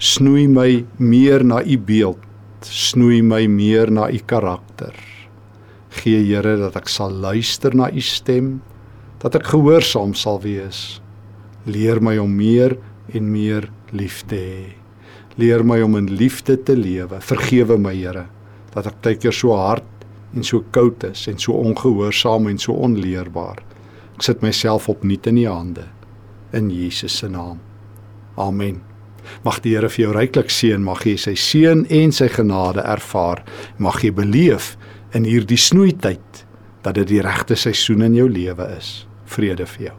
Snoei 0.00 0.46
my 0.48 0.86
meer 0.96 1.44
na 1.44 1.58
U 1.60 1.76
beeld. 1.76 2.24
Snoei 2.64 3.20
my 3.20 3.44
meer 3.44 3.92
na 3.92 4.08
U 4.08 4.22
karakter. 4.24 4.96
Gee 6.00 6.22
Here 6.30 6.56
dat 6.62 6.80
ek 6.80 6.88
sal 6.88 7.12
luister 7.12 7.76
na 7.76 7.90
U 7.92 8.00
stem, 8.00 8.62
dat 9.20 9.36
ek 9.36 9.52
gehoorsaam 9.52 10.16
sal 10.16 10.40
wees. 10.40 11.02
Leer 11.68 12.00
my 12.00 12.16
om 12.24 12.32
meer 12.32 12.78
en 13.12 13.28
meer 13.28 13.68
lief 13.92 14.24
te 14.32 14.40
hê. 14.40 14.66
Leer 15.36 15.60
my 15.60 15.82
om 15.84 16.00
in 16.00 16.08
liefde 16.08 16.56
te 16.56 16.72
lewe. 16.72 17.20
Vergewe 17.20 17.76
my, 17.76 17.92
Here, 18.00 18.30
dat 18.72 18.88
ek 18.94 19.02
baie 19.04 19.20
keer 19.20 19.36
so 19.36 19.52
hard 19.60 19.99
en 20.34 20.44
so 20.46 20.64
koud 20.74 21.04
is 21.10 21.26
en 21.30 21.38
so 21.38 21.56
ongehoorsaam 21.58 22.48
en 22.50 22.58
so 22.58 22.72
onleerbaar. 22.72 23.62
Ek 24.16 24.26
sit 24.26 24.42
myself 24.44 24.88
opnuut 24.88 25.26
in 25.26 25.40
U 25.44 25.48
hande 25.48 25.86
in 26.52 26.70
Jesus 26.70 27.16
se 27.16 27.28
naam. 27.28 27.60
Amen. 28.36 28.80
Mag 29.44 29.60
die 29.62 29.74
Here 29.76 29.88
vir 29.92 30.04
jou 30.04 30.12
ryklik 30.16 30.50
seën, 30.50 30.82
mag 30.82 31.04
jy 31.06 31.16
sy 31.20 31.36
seën 31.38 31.84
en 32.00 32.12
sy 32.14 32.28
genade 32.32 32.82
ervaar. 32.82 33.44
Mag 33.78 34.02
jy 34.04 34.12
beleef 34.16 34.74
in 35.14 35.28
hierdie 35.28 35.60
snoeityd 35.60 36.44
dat 36.84 36.96
dit 36.98 37.08
die 37.14 37.24
regte 37.24 37.58
seisoen 37.58 38.06
in 38.08 38.18
jou 38.18 38.28
lewe 38.30 38.70
is. 38.78 39.04
Vrede 39.30 39.68
vir 39.76 39.90
jou. 39.90 39.98